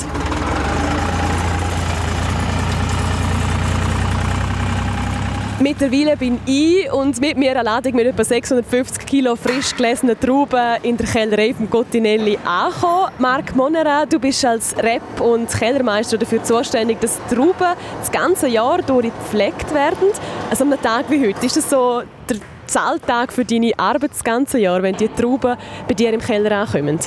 Mittlerweile 5.59 6.19
bin 6.19 6.38
ich 6.45 6.92
und 6.92 7.19
mit 7.19 7.38
mir 7.38 7.53
eine 7.53 7.62
Ladung 7.62 7.95
mit 7.95 8.07
etwa 8.07 8.23
650 8.23 9.07
Kilo 9.07 9.37
frisch 9.37 9.75
gelesenen 9.75 10.21
Trauben 10.21 10.77
in 10.83 10.99
der 10.99 11.07
Kellerei 11.07 11.55
von 11.55 11.71
Cottinelli 11.71 12.38
angekommen. 12.45 13.11
Marc 13.19 13.57
Monera, 13.57 14.05
du 14.05 14.19
bist 14.19 14.45
als 14.45 14.77
Rep- 14.77 15.19
und 15.19 15.49
Kellermeister 15.49 16.19
dafür 16.19 16.45
zuständig, 16.45 17.01
dass 17.01 17.19
Trauben 17.31 17.75
das 17.99 18.12
ganze 18.12 18.49
Jahr 18.49 18.83
durch 18.83 19.05
gepflegt 19.05 19.73
werden. 19.73 20.09
Also 20.51 20.64
an 20.64 20.75
einem 20.75 20.83
Tag 20.83 21.07
wie 21.09 21.27
heute, 21.27 21.47
ist 21.47 21.57
das 21.57 21.71
so 21.71 22.03
der 22.29 22.37
Zahltag 22.66 23.33
für 23.33 23.47
deine 23.47 23.73
Arbeit 23.79 24.11
das 24.11 24.23
ganze 24.23 24.59
Jahr, 24.59 24.83
wenn 24.83 24.95
die 24.95 25.09
Trauben 25.09 25.57
bei 25.88 25.95
dir 25.95 26.12
im 26.12 26.21
Keller 26.21 26.53
ankommen? 26.53 26.99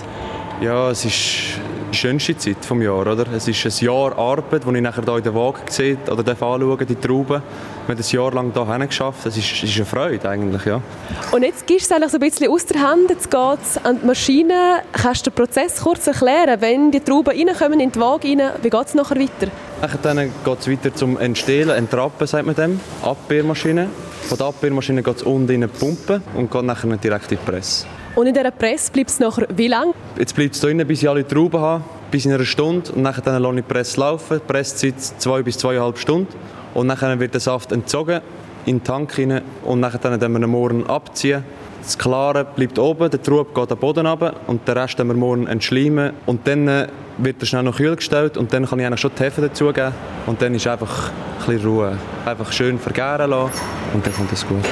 Ja, 0.60 0.90
es 0.90 1.06
ist 1.06 1.60
die 1.91 1.97
schönste 1.97 2.38
Zeit 2.38 2.58
des 2.58 2.84
Jahres. 2.84 3.19
Oder? 3.19 3.34
Es 3.34 3.47
ist 3.47 3.65
ein 3.65 3.86
Jahr 3.86 4.17
Arbeit, 4.17 4.65
das 4.65 4.73
ich 4.73 4.82
nachher 4.82 5.04
hier 5.04 5.17
in 5.17 5.23
der 5.23 5.36
Waage 5.36 5.60
sehe 5.69 5.97
oder 6.10 6.30
anschaue, 6.32 6.86
die 6.86 6.95
Trauben. 6.95 7.41
Wir 7.88 7.95
haben 7.95 8.04
ein 8.04 8.12
Jahr 8.12 8.34
lang 8.34 8.54
hier 8.54 8.88
geschafft. 8.88 9.25
Das 9.25 9.36
ist, 9.38 9.63
ist 9.63 9.75
eine 9.75 9.86
Freude 9.86 10.30
eigentlich, 10.30 10.65
ja. 10.65 10.82
Und 11.32 11.43
jetzt 11.43 11.65
gehst 11.65 11.89
du 11.89 11.95
es 11.95 12.02
eigentlich 12.02 12.12
so 12.12 12.17
ein 12.17 12.21
bisschen 12.21 12.49
aus 12.49 12.65
der 12.65 12.82
Hand. 12.82 13.10
Jetzt 13.10 13.32
geht 13.32 13.60
es 13.62 13.84
an 13.84 13.99
die 14.02 14.06
Maschine. 14.06 14.82
Kannst 14.91 15.25
du 15.25 15.32
den 15.32 15.36
Prozess 15.36 15.82
kurz 15.82 16.08
erklären? 16.08 16.62
Wenn 16.62 16.91
die 16.91 16.99
Trauben 16.99 17.36
reinkommen 17.36 17.80
in 17.80 17.91
die 17.91 17.99
Waage 17.99 18.28
rein, 18.28 18.41
wie 18.62 18.69
geht 18.69 18.86
es 18.86 18.93
nachher 18.93 19.19
weiter? 19.19 19.52
Dann 20.04 20.17
geht 20.17 20.60
es 20.60 20.69
weiter 20.69 20.93
zum 20.93 21.17
Entstehlen, 21.17 21.69
Entrappen, 21.69 22.28
sagt 22.28 22.45
man 22.45 22.56
dem. 22.56 22.80
Abbeermaschine. 23.02 23.89
Von 24.23 24.38
der 24.38 24.47
Abbeermaschine 24.47 25.02
geht 25.02 25.17
es 25.17 25.23
unten 25.23 25.52
in 25.52 25.62
die 25.62 25.67
Pumpe 25.67 26.21
und 26.36 26.52
geht 26.52 26.63
nachher 26.63 26.95
direkt 26.97 27.32
in 27.32 27.38
die 27.38 27.52
Presse. 27.52 27.86
Und 28.19 28.27
in 28.27 28.34
dieser 28.34 28.51
Presse 28.51 28.91
bleibt 28.91 29.12
es 29.12 29.19
nachher 29.21 29.47
wie 29.55 29.69
lange? 29.69 29.93
Jetzt 30.17 30.36
bleibt 30.36 30.53
es 30.53 30.60
hier 30.60 30.84
bis 30.84 31.01
ich 31.01 31.08
alle 31.08 31.25
Trauben 31.25 31.62
habe, 31.62 31.84
bis 32.12 32.25
in 32.25 32.34
einer 32.34 32.43
Stunde. 32.43 32.91
Und 32.91 33.05
dann 33.05 33.41
lasse 33.41 33.55
ich 33.55 33.55
die 33.55 33.62
Presse 33.62 33.97
laufen. 33.97 34.41
Die 34.41 34.45
Pressezeit 34.45 34.99
zwei 34.99 35.41
bis 35.41 35.58
zweieinhalb 35.58 35.97
Stunden. 35.97 36.27
Und 36.73 36.89
dann 36.89 37.19
wird 37.21 37.34
der 37.34 37.39
Saft 37.39 37.71
entzogen 37.71 38.19
in 38.65 38.79
den 38.79 38.84
Tank 38.84 39.17
rein. 39.17 39.41
Und 39.63 39.82
dann 39.82 39.91
können 40.01 40.34
wir 40.34 40.39
den 40.41 40.49
morgen 40.49 40.86
abziehen. 40.86 41.45
Das 41.82 41.97
Klare 41.97 42.43
bleibt 42.43 42.77
oben, 42.77 43.10
der 43.10 43.23
Trub 43.23 43.55
geht 43.55 43.71
am 43.71 43.77
Boden 43.77 44.05
runter 44.05 44.34
und 44.47 44.67
den 44.67 44.77
Rest 44.77 44.97
wir 44.97 45.05
morgen 45.05 45.47
entschleimen. 45.47 46.12
Und 46.25 46.45
dann 46.45 46.67
äh, 46.67 46.88
wird 47.19 47.41
er 47.41 47.45
schnell 47.45 47.63
noch 47.63 47.77
kühl 47.77 47.95
gestellt 47.95 48.36
und 48.36 48.51
dann 48.51 48.65
kann 48.65 48.82
ich 48.82 48.86
eigentlich 48.86 48.99
schon 48.99 49.12
die 49.17 49.23
Hefe 49.23 49.39
dazugeben. 49.39 49.93
Und 50.25 50.41
dann 50.41 50.53
ist 50.53 50.67
einfach 50.67 51.10
ein 51.10 51.45
bisschen 51.45 51.69
Ruhe. 51.69 51.97
Einfach 52.25 52.51
schön 52.51 52.77
vergären 52.79 53.29
lassen 53.29 53.62
und 53.93 54.05
dann 54.05 54.13
kommt 54.13 54.34
es 54.34 54.45
gut. 54.45 54.65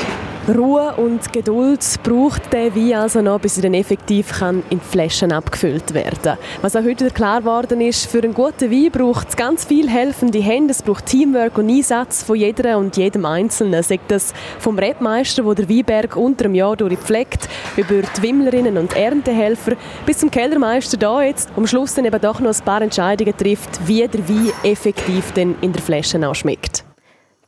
Ruhe 0.50 0.94
und 0.96 1.34
Geduld 1.34 1.84
braucht 2.04 2.54
der 2.54 2.74
Wein 2.74 2.94
also 2.94 3.22
noch, 3.22 3.40
bis 3.40 3.58
er 3.58 3.64
dann 3.64 3.74
effektiv 3.74 4.40
kann 4.40 4.64
in 4.70 4.80
Flaschen 4.80 5.34
abgefüllt 5.34 5.94
werden 5.94 6.22
kann. 6.22 6.38
Was 6.62 6.76
auch 6.78 6.84
heute 6.84 7.12
klar 7.12 7.42
geworden 7.42 7.82
ist, 7.82 8.06
für 8.06 8.24
einen 8.24 8.34
guten 8.34 8.72
Wein 8.72 8.92
braucht 8.92 9.28
es 9.30 9.36
ganz 9.36 9.66
viel 9.66 9.90
helfende 9.90 10.40
Hände, 10.40 10.72
es 10.72 10.82
braucht 10.82 11.06
Teamwork 11.08 11.58
und 11.58 11.70
Einsatz 11.70 12.24
von 12.24 12.38
jeder 12.38 12.78
und 12.78 12.96
jedem 12.96 13.26
Einzelnen. 13.26 13.84
Sagt 13.84 14.10
das 14.10 14.34
vom 14.60 14.80
Rebmeister, 14.80 15.44
der 15.44 15.56
der 15.56 15.70
Weinberg 15.70 16.16
unter 16.16 16.44
dem 16.44 16.56
Jahr 16.56 16.78
durchpflegt, 16.78 17.50
über 17.76 18.02
die 18.02 18.22
Wimmlerinnen 18.22 18.78
und 18.78 18.96
Erntehelfer, 18.96 19.74
bis 20.06 20.20
zum 20.20 20.32
Kellermeister 20.32 20.96
da 20.96 21.24
jetzt 21.24 21.50
am 21.58 21.68
Schluss 21.68 21.94
dann 21.96 22.06
eben 22.06 22.22
doch 22.22 22.40
noch 22.40 22.56
ein 22.56 22.64
paar 22.64 22.82
Entscheidungen 22.82 23.36
trifft, 23.36 23.86
wie 23.86 24.08
der 24.08 24.30
Wein 24.30 24.54
effektiv 24.64 25.34
denn 25.34 25.56
in 25.60 25.74
der 25.74 25.82
Flasche 25.82 26.20
schmeckt. 26.34 26.86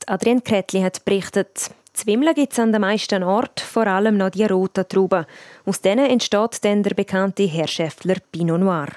Adrian 0.06 0.42
Kretli 0.42 0.80
hat 0.80 1.04
berichtet, 1.04 1.70
Zwimmeln 2.00 2.32
gibt 2.32 2.54
es 2.54 2.58
an 2.58 2.72
den 2.72 2.80
meisten 2.80 3.22
Orten, 3.22 3.62
vor 3.62 3.86
allem 3.86 4.16
noch 4.16 4.30
die 4.30 4.46
roten 4.46 4.88
Trauben. 4.88 5.26
Aus 5.66 5.82
denen 5.82 6.06
entsteht 6.06 6.64
dann 6.64 6.82
der 6.82 6.94
bekannte 6.94 7.42
Herrschäftler 7.42 8.16
Pinot 8.32 8.58
Noir. 8.58 8.88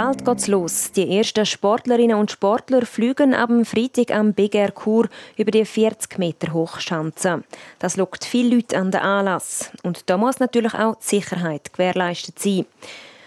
Bald 0.00 0.24
geht's 0.24 0.46
los. 0.46 0.92
Die 0.92 1.18
ersten 1.18 1.44
Sportlerinnen 1.44 2.16
und 2.16 2.30
Sportler 2.30 2.86
fliegen 2.86 3.34
am 3.34 3.64
Freitag 3.64 4.12
am 4.12 4.32
Big 4.32 4.54
Air 4.54 4.70
Kur 4.70 5.08
über 5.36 5.50
die 5.50 5.64
40 5.64 6.18
Meter 6.18 6.52
Hochschanze. 6.52 7.42
Das 7.80 7.96
lockt 7.96 8.24
viele 8.24 8.54
Leute 8.54 8.78
an 8.78 8.92
den 8.92 9.00
Anlass. 9.00 9.72
Und 9.82 10.08
da 10.08 10.16
muss 10.16 10.38
natürlich 10.38 10.72
auch 10.72 10.94
die 10.94 11.16
Sicherheit 11.16 11.72
gewährleistet 11.72 12.38
sein. 12.38 12.66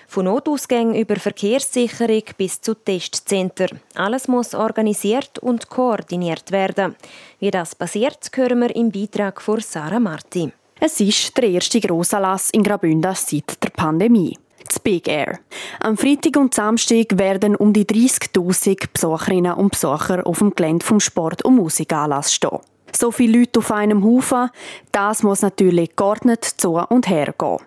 Von 0.07 0.23
Notausgängen 0.23 0.95
über 0.95 1.17
Verkehrssicherung 1.17 2.23
bis 2.37 2.61
zu 2.61 2.73
Testcenter. 2.73 3.67
Alles 3.95 4.29
muss 4.29 4.55
organisiert 4.55 5.39
und 5.39 5.67
koordiniert 5.67 6.53
werden. 6.53 6.95
Wie 7.41 7.51
das 7.51 7.75
passiert, 7.75 8.31
hören 8.33 8.61
wir 8.61 8.73
im 8.73 8.93
Beitrag 8.93 9.41
von 9.41 9.59
Sarah 9.59 9.99
Marti. 9.99 10.53
Es 10.79 11.01
ist 11.01 11.35
der 11.35 11.49
erste 11.49 11.81
Grossanlass 11.81 12.49
in 12.51 12.63
Graubünden 12.63 13.13
seit 13.13 13.61
der 13.61 13.71
Pandemie. 13.71 14.37
Das 14.67 14.79
Big 14.79 15.07
Air. 15.07 15.39
Am 15.79 15.97
Freitag 15.97 16.37
und 16.37 16.53
Samstag 16.53 17.17
werden 17.17 17.55
um 17.55 17.73
die 17.73 17.85
30.000 17.85 18.89
Besucherinnen 18.93 19.53
und 19.53 19.71
Besucher 19.71 20.25
auf 20.25 20.39
dem 20.39 20.55
Gelände 20.55 20.85
vom 20.85 20.99
Sport- 20.99 21.43
und 21.43 21.55
Musikanlass 21.55 22.33
stehen. 22.33 22.59
So 22.95 23.11
viele 23.11 23.39
Leute 23.39 23.59
auf 23.59 23.71
einem 23.71 24.03
Haufen, 24.03 24.49
das 24.91 25.23
muss 25.23 25.41
natürlich 25.41 25.95
geordnet 25.95 26.43
zu 26.43 26.73
und 26.73 27.07
her 27.07 27.33
gehen. 27.37 27.59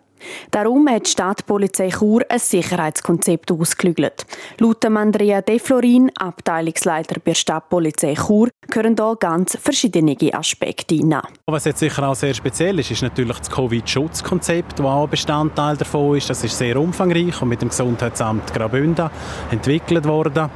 Darum 0.51 0.89
hat 0.89 1.07
die 1.07 1.11
Stadtpolizei 1.11 1.91
Chur 1.91 2.23
ein 2.29 2.39
Sicherheitskonzept 2.39 3.51
ausgelügelt. 3.53 4.25
Laut 4.59 4.85
Andrea 4.85 5.41
De 5.41 5.59
Florin, 5.59 6.11
Abteilungsleiter 6.19 7.17
bei 7.17 7.33
der 7.33 7.35
Stadtpolizei 7.35 8.15
Chur, 8.15 8.49
gehören 8.69 8.97
hier 8.99 9.17
ganz 9.17 9.57
verschiedene 9.61 10.17
Aspekte 10.33 10.95
hinein. 10.95 11.23
Was 11.47 11.65
jetzt 11.65 11.81
sicher 11.81 12.09
auch 12.09 12.15
sehr 12.15 12.35
speziell 12.35 12.79
ist, 12.79 12.91
ist 12.91 13.03
natürlich 13.03 13.39
das 13.39 13.51
Covid-Schutzkonzept, 13.51 14.79
das 14.79 14.87
auch 14.87 15.05
ein 15.05 15.11
Bestandteil 15.11 15.77
davon 15.77 16.17
ist. 16.17 16.31
Das 16.31 16.43
ist 16.43 16.57
sehr 16.57 16.79
umfangreich 16.81 17.41
und 17.43 17.49
mit 17.49 17.63
dem 17.63 17.69
Gesundheitsamt 17.69 18.53
Graubünden 18.55 19.11
entwickelt 19.51 20.07
worden. 20.07 20.51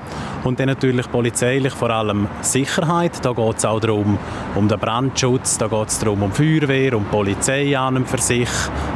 Und 0.45 0.61
dann 0.61 0.69
natürlich 0.69 1.11
polizeilich 1.11 1.73
vor 1.75 1.91
allem 1.91 2.29
Sicherheit. 2.41 3.25
Da 3.25 3.33
geht 3.33 3.59
es 3.59 3.65
auch 3.65 3.81
darum, 3.81 4.19
um 4.55 4.69
den 4.69 4.79
Brandschutz, 4.79 5.59
da 5.59 5.67
geht 5.67 5.89
es 5.89 5.99
darum, 5.99 6.23
um 6.23 6.33
Feuerwehr, 6.33 6.97
um 6.97 7.05
Polizei 7.05 7.77
an 7.77 7.97
und 7.97 8.09
für 8.09 8.19
sich. 8.19 8.49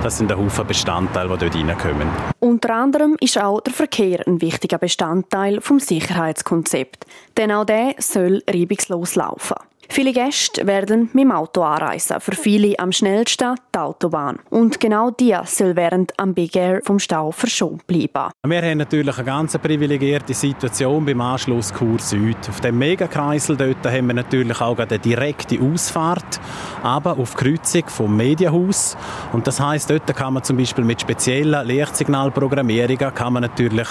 Das 0.02 0.18
sind 0.18 0.30
ein 0.32 0.38
Haufen 0.38 0.61
Bestandteile, 0.64 1.36
die 1.38 1.50
dort 1.50 1.54
reinkommen. 1.54 2.08
Unter 2.40 2.74
anderem 2.74 3.16
ist 3.20 3.38
auch 3.38 3.60
der 3.60 3.72
Verkehr 3.72 4.26
ein 4.26 4.40
wichtiger 4.40 4.78
Bestandteil 4.78 5.58
des 5.58 5.86
Sicherheitskonzepts. 5.86 7.06
Denn 7.36 7.52
auch 7.52 7.64
der 7.64 7.94
soll 7.98 8.42
reibungslos 8.48 9.14
laufen. 9.14 9.56
Viele 9.88 10.12
Gäste 10.12 10.66
werden 10.66 11.10
mit 11.12 11.24
dem 11.24 11.32
Auto 11.32 11.62
anreisen, 11.62 12.20
für 12.20 12.34
viele 12.34 12.78
am 12.78 12.92
schnellsten 12.92 13.56
die 13.74 13.78
Autobahn. 13.78 14.38
Und 14.50 14.80
genau 14.80 15.10
die 15.10 15.36
soll 15.44 15.76
während 15.76 16.18
am 16.18 16.34
Big 16.34 16.56
Air 16.56 16.80
vom 16.82 16.98
Stau 16.98 17.30
verschont 17.30 17.86
bleiben. 17.86 18.30
Wir 18.46 18.62
haben 18.62 18.78
natürlich 18.78 19.16
eine 19.16 19.24
ganz 19.24 19.56
privilegierte 19.58 20.34
Situation 20.34 21.04
beim 21.04 21.20
Anschluss 21.20 21.72
Kur 21.72 21.98
Süd. 21.98 22.36
Auf 22.48 22.60
dem 22.60 22.78
Megakreisel 22.78 23.56
dort 23.56 23.84
haben 23.86 24.06
wir 24.06 24.14
natürlich 24.14 24.60
auch 24.60 24.78
eine 24.78 24.98
direkte 24.98 25.60
Ausfahrt, 25.60 26.40
aber 26.82 27.18
auf 27.18 27.34
Kreuzung 27.34 27.84
vom 27.86 28.16
Medienhaus. 28.16 28.96
Und 29.32 29.46
das 29.46 29.60
heißt, 29.60 29.90
dort 29.90 30.14
kann 30.16 30.34
man 30.34 30.42
zum 30.42 30.56
Beispiel 30.56 30.84
mit 30.84 31.00
speziellen 31.00 31.66
Lichtsignalprogrammierungen 31.66 33.14
kann 33.14 33.32
man 33.34 33.42
natürlich 33.42 33.88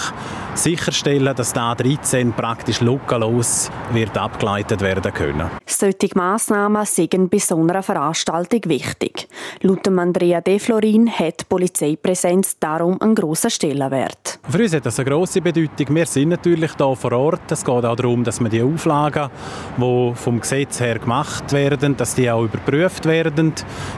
sicherstellen, 0.55 1.35
dass 1.35 1.53
da 1.53 1.75
13 1.75 2.33
praktisch 2.33 2.81
lückenlos 2.81 3.71
wird 3.93 4.17
abgeleitet 4.17 4.81
werden 4.81 5.13
können. 5.13 5.49
Solche 5.81 6.09
Massnahmen 6.13 6.85
sind 6.85 7.31
bei 7.31 7.39
so 7.39 7.57
einer 7.57 7.81
Veranstaltung 7.81 8.61
wichtig. 8.65 9.27
Laut 9.61 9.87
Andrea 9.87 10.39
De 10.39 10.59
Florin 10.59 11.09
hat 11.09 11.41
die 11.41 11.45
Polizeipräsenz 11.45 12.59
darum 12.59 13.01
einen 13.01 13.15
grossen 13.15 13.49
Stellenwert. 13.49 14.39
Für 14.47 14.59
uns 14.59 14.75
hat 14.75 14.85
das 14.85 14.99
eine 14.99 15.09
grosse 15.09 15.41
Bedeutung. 15.41 15.95
Wir 15.95 16.05
sind 16.05 16.29
natürlich 16.29 16.69
hier 16.77 16.95
vor 16.95 17.11
Ort. 17.13 17.51
Es 17.51 17.65
geht 17.65 17.83
auch 17.83 17.95
darum, 17.95 18.23
dass 18.23 18.39
wir 18.39 18.49
die 18.49 18.61
Auflagen, 18.61 19.31
die 19.77 20.11
vom 20.13 20.39
Gesetz 20.39 20.79
her 20.79 20.99
gemacht 20.99 21.51
werden, 21.51 21.97
dass 21.97 22.13
die 22.13 22.29
auch 22.29 22.43
überprüft 22.43 23.05
werden, 23.07 23.51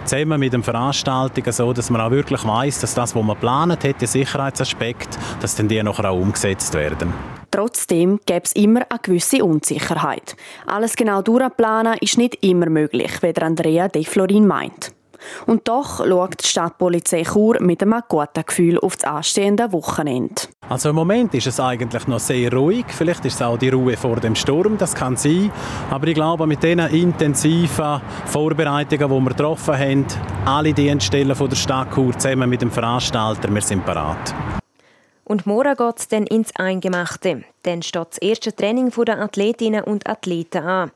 zusammen 0.05 0.39
mit 0.39 0.53
dem 0.53 0.63
Veranstaltungen, 0.63 1.51
so 1.51 1.73
dass 1.73 1.89
man 1.89 1.99
auch 1.99 2.11
wirklich 2.11 2.45
weiß, 2.45 2.79
dass 2.79 2.93
das, 2.93 3.13
was 3.13 3.21
man 3.21 3.35
geplant 3.35 3.83
hat, 3.83 3.99
der 3.99 4.07
Sicherheitsaspekt, 4.07 5.19
dass 5.41 5.57
dann 5.57 5.67
die 5.67 5.83
nachher 5.83 6.09
auch 6.09 6.17
umgesetzt 6.17 6.73
werden. 6.75 7.13
Trotzdem 7.53 8.19
gäbe 8.25 8.45
es 8.45 8.53
immer 8.53 8.79
eine 8.89 8.99
gewisse 8.99 9.45
Unsicherheit. 9.45 10.35
Alles 10.65 10.95
genau 10.95 11.21
durchplanen 11.21 11.99
ist 12.01 12.17
nicht 12.17 12.43
immer 12.43 12.67
möglich, 12.67 13.21
wie 13.21 13.35
Andrea 13.39 13.87
De 13.89 14.03
Florin 14.03 14.47
meint. 14.47 14.91
Und 15.45 15.67
doch 15.67 16.03
schaut 16.03 16.43
die 16.43 16.47
Stadtpolizei 16.47 17.21
Chur 17.21 17.61
mit 17.61 17.83
einem 17.83 18.01
guten 18.09 18.43
Gefühl 18.43 18.79
auf 18.79 18.95
das 18.97 19.03
anstehende 19.03 19.71
Wochenende. 19.71 20.33
Also 20.67 20.89
im 20.89 20.95
Moment 20.95 21.35
ist 21.35 21.45
es 21.45 21.59
eigentlich 21.59 22.07
noch 22.07 22.19
sehr 22.19 22.51
ruhig. 22.51 22.85
Vielleicht 22.87 23.23
ist 23.25 23.35
es 23.35 23.41
auch 23.43 23.59
die 23.59 23.69
Ruhe 23.69 23.97
vor 23.97 24.15
dem 24.15 24.33
Sturm, 24.33 24.79
das 24.79 24.95
kann 24.95 25.15
sein. 25.15 25.51
Aber 25.91 26.07
ich 26.07 26.15
glaube, 26.15 26.47
mit 26.47 26.63
diesen 26.63 26.79
intensiven 26.79 28.01
Vorbereitungen, 28.25 29.09
die 29.09 29.25
wir 29.25 29.29
getroffen 29.29 29.77
haben, 29.77 30.05
alle 30.45 30.73
Dienststellen 30.73 31.37
der 31.37 31.55
Stadt 31.55 31.93
Chur 31.93 32.17
zusammen 32.17 32.49
mit 32.49 32.63
dem 32.63 32.71
Veranstalter, 32.71 33.53
wir 33.53 33.61
sind 33.61 33.85
bereit. 33.85 34.33
Und 35.25 35.45
morgen 35.45 35.75
geht 35.75 35.99
es 35.99 36.07
dann 36.07 36.27
ins 36.27 36.55
Eingemachte. 36.55 37.43
Dann 37.63 37.81
steht 37.81 38.07
das 38.11 38.17
erste 38.17 38.55
Training 38.55 38.91
der 38.91 39.21
Athletinnen 39.21 39.83
und 39.83 40.07
Athleten 40.07 40.63
an. 40.63 40.91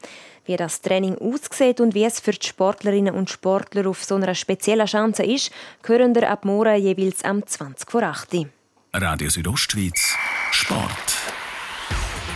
Wie 0.45 0.55
das 0.55 0.81
Training 0.81 1.17
aussieht 1.17 1.81
und 1.81 1.93
wie 1.93 2.05
es 2.05 2.19
für 2.19 2.31
die 2.31 2.47
Sportlerinnen 2.47 3.13
und 3.13 3.29
Sportler 3.29 3.87
auf 3.87 4.03
so 4.03 4.15
einer 4.15 4.35
speziellen 4.35 4.87
Chance 4.87 5.23
ist, 5.23 5.51
hören 5.85 6.15
wir 6.15 6.29
ab 6.29 6.45
morgen 6.45 6.81
jeweils 6.81 7.23
am 7.23 7.45
20 7.45 7.89
vor 7.89 8.03
8 8.03 8.47
Radio 8.93 9.29
Südostschweiz 9.29 10.15
Sport. 10.51 11.16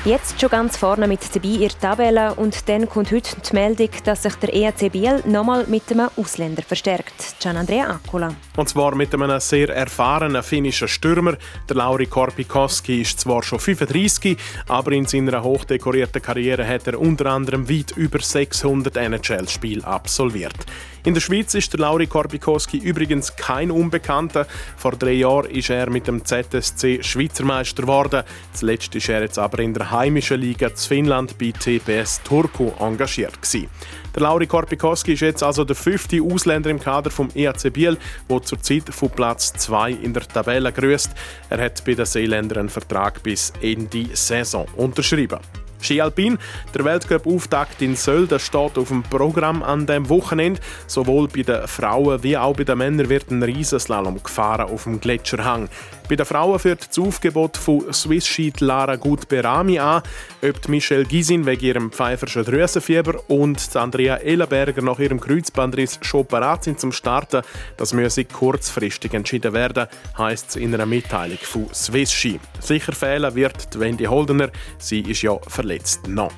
Jetzt 0.04 0.42
schon 0.42 0.50
ganz 0.50 0.78
vorne 0.78 1.08
mit 1.08 1.20
dabei 1.36 1.48
in 1.48 1.60
der 1.60 1.80
Tabelle 1.80 2.34
und 2.34 2.68
dann 2.68 2.90
kommt 2.90 3.12
heute 3.12 3.40
die 3.40 3.54
Meldung, 3.54 3.90
dass 4.04 4.24
sich 4.24 4.34
der 4.34 4.52
EAC 4.52 4.92
Biel 4.92 5.22
nochmal 5.28 5.68
mit 5.68 5.92
einem 5.92 6.10
Ausländer 6.16 6.64
verstärkt. 6.64 7.36
Gian 7.40 7.56
Andrea 7.56 7.88
Accola. 7.88 8.34
Und 8.58 8.68
zwar 8.68 8.96
mit 8.96 9.14
einem 9.14 9.40
sehr 9.40 9.70
erfahrenen 9.70 10.42
finnischen 10.42 10.88
Stürmer. 10.88 11.38
Der 11.70 11.76
Lauri 11.76 12.08
Korpikoski 12.08 13.02
ist 13.02 13.20
zwar 13.20 13.44
schon 13.44 13.60
35, 13.60 14.40
aber 14.70 14.92
in 14.94 15.06
seiner 15.06 15.44
hochdekorierten 15.44 16.20
Karriere 16.20 16.68
hat 16.68 16.88
er 16.88 17.00
unter 17.00 17.28
anderem 17.28 17.70
weit 17.70 17.92
über 17.96 18.22
600 18.22 18.98
NHL-Spiele 18.98 19.86
absolviert. 19.86 20.66
In 21.04 21.16
der 21.16 21.22
Schweiz 21.22 21.56
ist 21.56 21.74
der 21.74 21.80
Lauri 21.80 22.06
Korbikowski 22.06 22.78
übrigens 22.78 23.36
kein 23.36 23.72
Unbekannter. 23.72 24.46
Vor 24.78 24.92
drei 24.92 25.14
Jahren 25.14 25.50
ist 25.50 25.72
er 25.72 25.90
mit 25.90 26.08
dem 26.08 26.24
ZSC 26.24 27.02
Schweizer 27.02 27.44
Meister 27.44 27.82
geworden. 27.82 28.24
Zuletzt 28.54 28.94
ist 28.94 29.10
er 29.10 29.22
jetzt 29.22 29.40
aber 29.40 29.60
in 29.60 29.74
der 29.74 29.90
heimischen 29.91 30.39
Liga 30.39 30.73
zu 30.73 30.88
Finnland 30.88 31.38
bei 31.38 31.51
TPS 31.51 32.21
Turku 32.23 32.71
engagiert 32.80 33.41
gewesen. 33.41 33.69
Der 34.15 34.23
Lauri 34.23 34.47
Korpikowski 34.47 35.13
ist 35.13 35.21
jetzt 35.21 35.43
also 35.43 35.63
der 35.63 35.75
fünfte 35.75 36.21
Ausländer 36.21 36.69
im 36.69 36.80
Kader 36.80 37.10
vom 37.10 37.30
EAC 37.36 37.71
Biel, 37.71 37.97
der 38.30 38.41
zurzeit 38.41 38.89
von 38.93 39.10
Platz 39.10 39.54
2 39.54 39.91
in 39.91 40.13
der 40.13 40.27
Tabelle 40.27 40.71
grüßt. 40.71 41.12
Er 41.49 41.63
hat 41.63 41.84
bei 41.86 41.93
den 41.93 42.06
Seeländern 42.06 42.60
einen 42.60 42.69
Vertrag 42.69 43.21
bis 43.23 43.54
Ende 43.62 44.08
Saison 44.13 44.65
unterschrieben. 44.75 45.39
Ski 45.82 46.02
Alpin, 46.02 46.38
der 46.74 46.86
Weltcup-Auftakt 46.86 47.82
in 47.82 47.96
Sölden 47.96 48.39
steht 48.39 48.78
auf 48.78 48.88
dem 48.88 49.04
Programm 49.04 49.63
an 49.63 49.86
dem 49.86 50.10
Wochenende. 50.10 50.62
Sowohl 50.88 51.28
bei 51.28 51.44
den 51.44 51.67
Frauen 51.67 52.24
wie 52.24 52.38
auch 52.38 52.56
bei 52.56 52.63
den 52.63 52.78
Männern 52.78 53.10
wird 53.10 53.32
ein 53.32 53.44
Riesenslalom 53.44 54.22
gefahren 54.24 54.70
auf 54.70 54.84
dem 54.84 55.00
Gletscherhang. 55.00 55.70
Bei 56.08 56.17
den 56.17 56.26
Frauen 56.26 56.60
führt 56.60 56.89
das 56.89 57.00
Aufgebot 57.00 57.56
von 57.56 57.91
Swiss 57.94 58.28
Ski 58.28 58.52
Lara 58.60 58.98
Gut 58.98 59.30
Berami 59.30 59.80
an. 59.80 60.04
Ob 60.41 60.67
Michelle 60.67 61.06
Gisin 61.06 61.46
wegen 61.46 61.65
ihrem 61.65 61.91
pfeiferschen 61.91 62.44
Drüsenfieber 62.44 63.24
und 63.30 63.76
Andrea 63.78 64.17
Ellenberger 64.17 64.82
nach 64.82 65.00
ihrem 65.00 65.22
Kreuzbandriss 65.22 66.00
schon 66.02 66.26
bereit 66.26 66.65
sind 66.65 66.82
zum 66.82 66.91
Starten, 66.91 67.44
das 67.78 67.94
müsse 67.94 68.26
kurzfristig 68.26 69.13
entschieden 69.13 69.54
werden, 69.54 69.88
heisst 70.17 70.50
es 70.50 70.56
in 70.58 70.74
einer 70.74 70.86
Mitteilung 70.86 71.38
von 71.41 71.74
Swiss 71.74 72.12
Ski. 72.12 72.41
Sicher 72.60 72.91
fehlen 72.91 73.34
wird 73.34 73.80
Wendy 73.80 74.04
Holdener, 74.04 74.50
sie 74.80 75.00
ist 75.00 75.22
ja 75.22 75.38
verletzt 75.48 75.71
noch. 76.08 76.32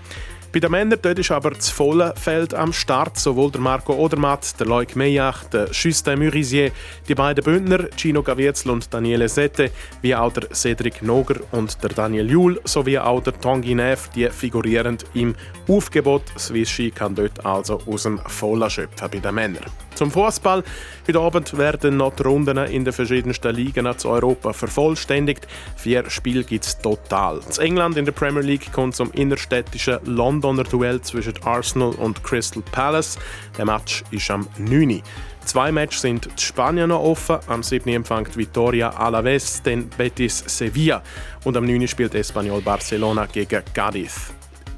Bei 0.54 0.60
den 0.60 0.70
Männern 0.70 1.00
dort 1.02 1.18
ist 1.18 1.32
aber 1.32 1.50
das 1.50 1.72
volle 1.72 2.14
Feld 2.16 2.54
am 2.54 2.72
Start. 2.74 3.18
Sowohl 3.18 3.50
der 3.50 3.60
Marco 3.60 3.94
Odermatt, 3.94 4.60
der 4.60 4.68
Loic 4.68 4.96
Meillach, 4.96 5.46
der 5.46 5.68
Justin 5.72 6.20
Murisier, 6.20 6.72
die 7.08 7.16
beiden 7.16 7.44
Bündner, 7.44 7.90
Gino 7.98 8.22
Gaviezel 8.22 8.70
und 8.70 8.94
Daniele 8.94 9.28
Sette, 9.28 9.72
wie 10.04 10.16
auch 10.16 10.32
der 10.32 10.54
Cedric 10.54 11.02
Noger 11.02 11.38
und 11.54 11.82
der 11.82 11.90
Daniel 11.90 12.30
Juhl, 12.30 12.62
sowie 12.66 13.00
auch 13.00 13.24
der 13.24 13.34
Tanguy 13.40 13.74
Neff, 13.74 14.10
die 14.10 14.30
figurieren 14.30 15.00
im 15.16 15.34
Aufgebot. 15.68 16.22
Swiss 16.38 16.70
Ski 16.70 16.92
kann 16.92 17.16
dort 17.16 17.44
also 17.44 17.82
aus 17.88 18.04
dem 18.04 18.20
Vollen 18.20 18.70
schöpfen 18.70 19.10
bei 19.10 19.18
den 19.18 19.34
Männern. 19.34 19.64
Zum 19.96 20.12
Fußball. 20.12 20.64
Heute 21.08 21.20
Abend 21.20 21.58
werden 21.58 21.98
noch 21.98 22.16
die 22.16 22.24
Runden 22.24 22.58
in 22.58 22.86
den 22.86 22.94
verschiedensten 22.94 23.56
Ligen 23.56 23.98
zu 23.98 24.10
Europa 24.10 24.54
vervollständigt. 24.54 25.48
Vier 25.76 26.10
Spiele 26.10 26.44
gibt 26.44 26.66
es 26.66 26.78
total. 26.80 27.42
In 27.58 27.64
England 27.64 27.98
in 27.98 28.06
der 28.06 28.12
Premier 28.12 28.42
League 28.42 28.72
kommt 28.72 28.96
zum 28.96 29.12
innerstädtischen 29.12 30.00
Londoner 30.06 30.64
Duell 30.64 31.02
zwischen 31.02 31.34
Arsenal 31.44 31.92
und 31.92 32.24
Crystal 32.24 32.64
Palace. 32.72 33.18
Der 33.58 33.66
Match 33.66 34.04
ist 34.12 34.32
am 34.32 34.48
9. 34.58 35.02
Zwei 35.46 35.72
Matches 35.72 36.02
sind 36.02 36.26
in 36.26 36.38
Spanien 36.38 36.90
noch 36.90 37.02
offen. 37.02 37.40
Am 37.48 37.64
7. 37.64 37.90
empfängt 37.90 38.36
Vitoria 38.38 38.90
Alaves 38.90 39.62
den 39.62 39.90
Betis 39.90 40.44
Sevilla 40.48 41.04
und 41.44 41.58
am 41.58 41.66
9. 41.66 41.88
spielt 41.88 42.16
Espanyol 42.16 42.62
Barcelona 42.62 43.26
gegen 43.26 43.62
Cadiz. 43.74 44.34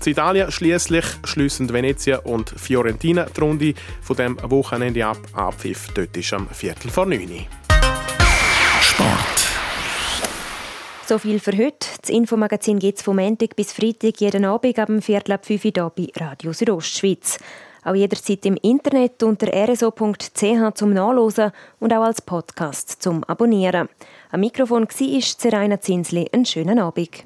In 0.05 0.11
Italien 0.11 0.51
schließlich 0.51 1.05
schließen 1.23 1.73
Venezia 1.73 2.19
und 2.19 2.49
Fiorentina 2.49 3.25
die 3.25 3.39
Runde 3.39 3.73
von 4.01 4.15
dem 4.15 4.37
Wochenende 4.51 5.03
ab. 5.03 5.17
Abpfiff 5.33 5.87
dort 5.95 6.15
ist 6.15 6.31
am 6.31 6.47
Viertel 6.49 6.91
vor 6.91 7.07
9 7.07 7.47
Sport. 8.81 9.47
So 11.07 11.17
viel 11.17 11.39
für 11.39 11.53
heute. 11.53 11.87
Das 12.01 12.09
Infomagazin 12.11 12.77
gibt 12.77 12.99
es 12.99 13.03
vom 13.03 13.15
Montag 13.15 13.55
bis 13.55 13.73
Freitag 13.73 14.21
jeden 14.21 14.45
Abend 14.45 14.77
ab 14.77 14.87
dem 14.87 15.01
Viertel 15.01 15.31
ab 15.31 15.45
5 15.45 15.65
Uhr 15.65 15.71
hier 15.73 15.91
bei 15.95 16.23
Radio 16.23 16.53
Südostschweiz. 16.53 17.39
Auch 17.83 17.95
jederzeit 17.95 18.45
im 18.45 18.57
Internet 18.61 19.23
unter 19.23 19.47
rso.ch 19.47 20.73
zum 20.75 20.93
Nachlesen 20.93 21.51
und 21.79 21.93
auch 21.93 22.03
als 22.03 22.21
Podcast 22.21 23.01
zum 23.01 23.23
Abonnieren. 23.23 23.89
Am 24.31 24.39
Mikrofon 24.39 24.87
war 24.87 25.21
Seraina 25.21 25.79
Zinsli. 25.79 26.27
Einen 26.31 26.45
schönen 26.45 26.77
Abend. 26.77 27.25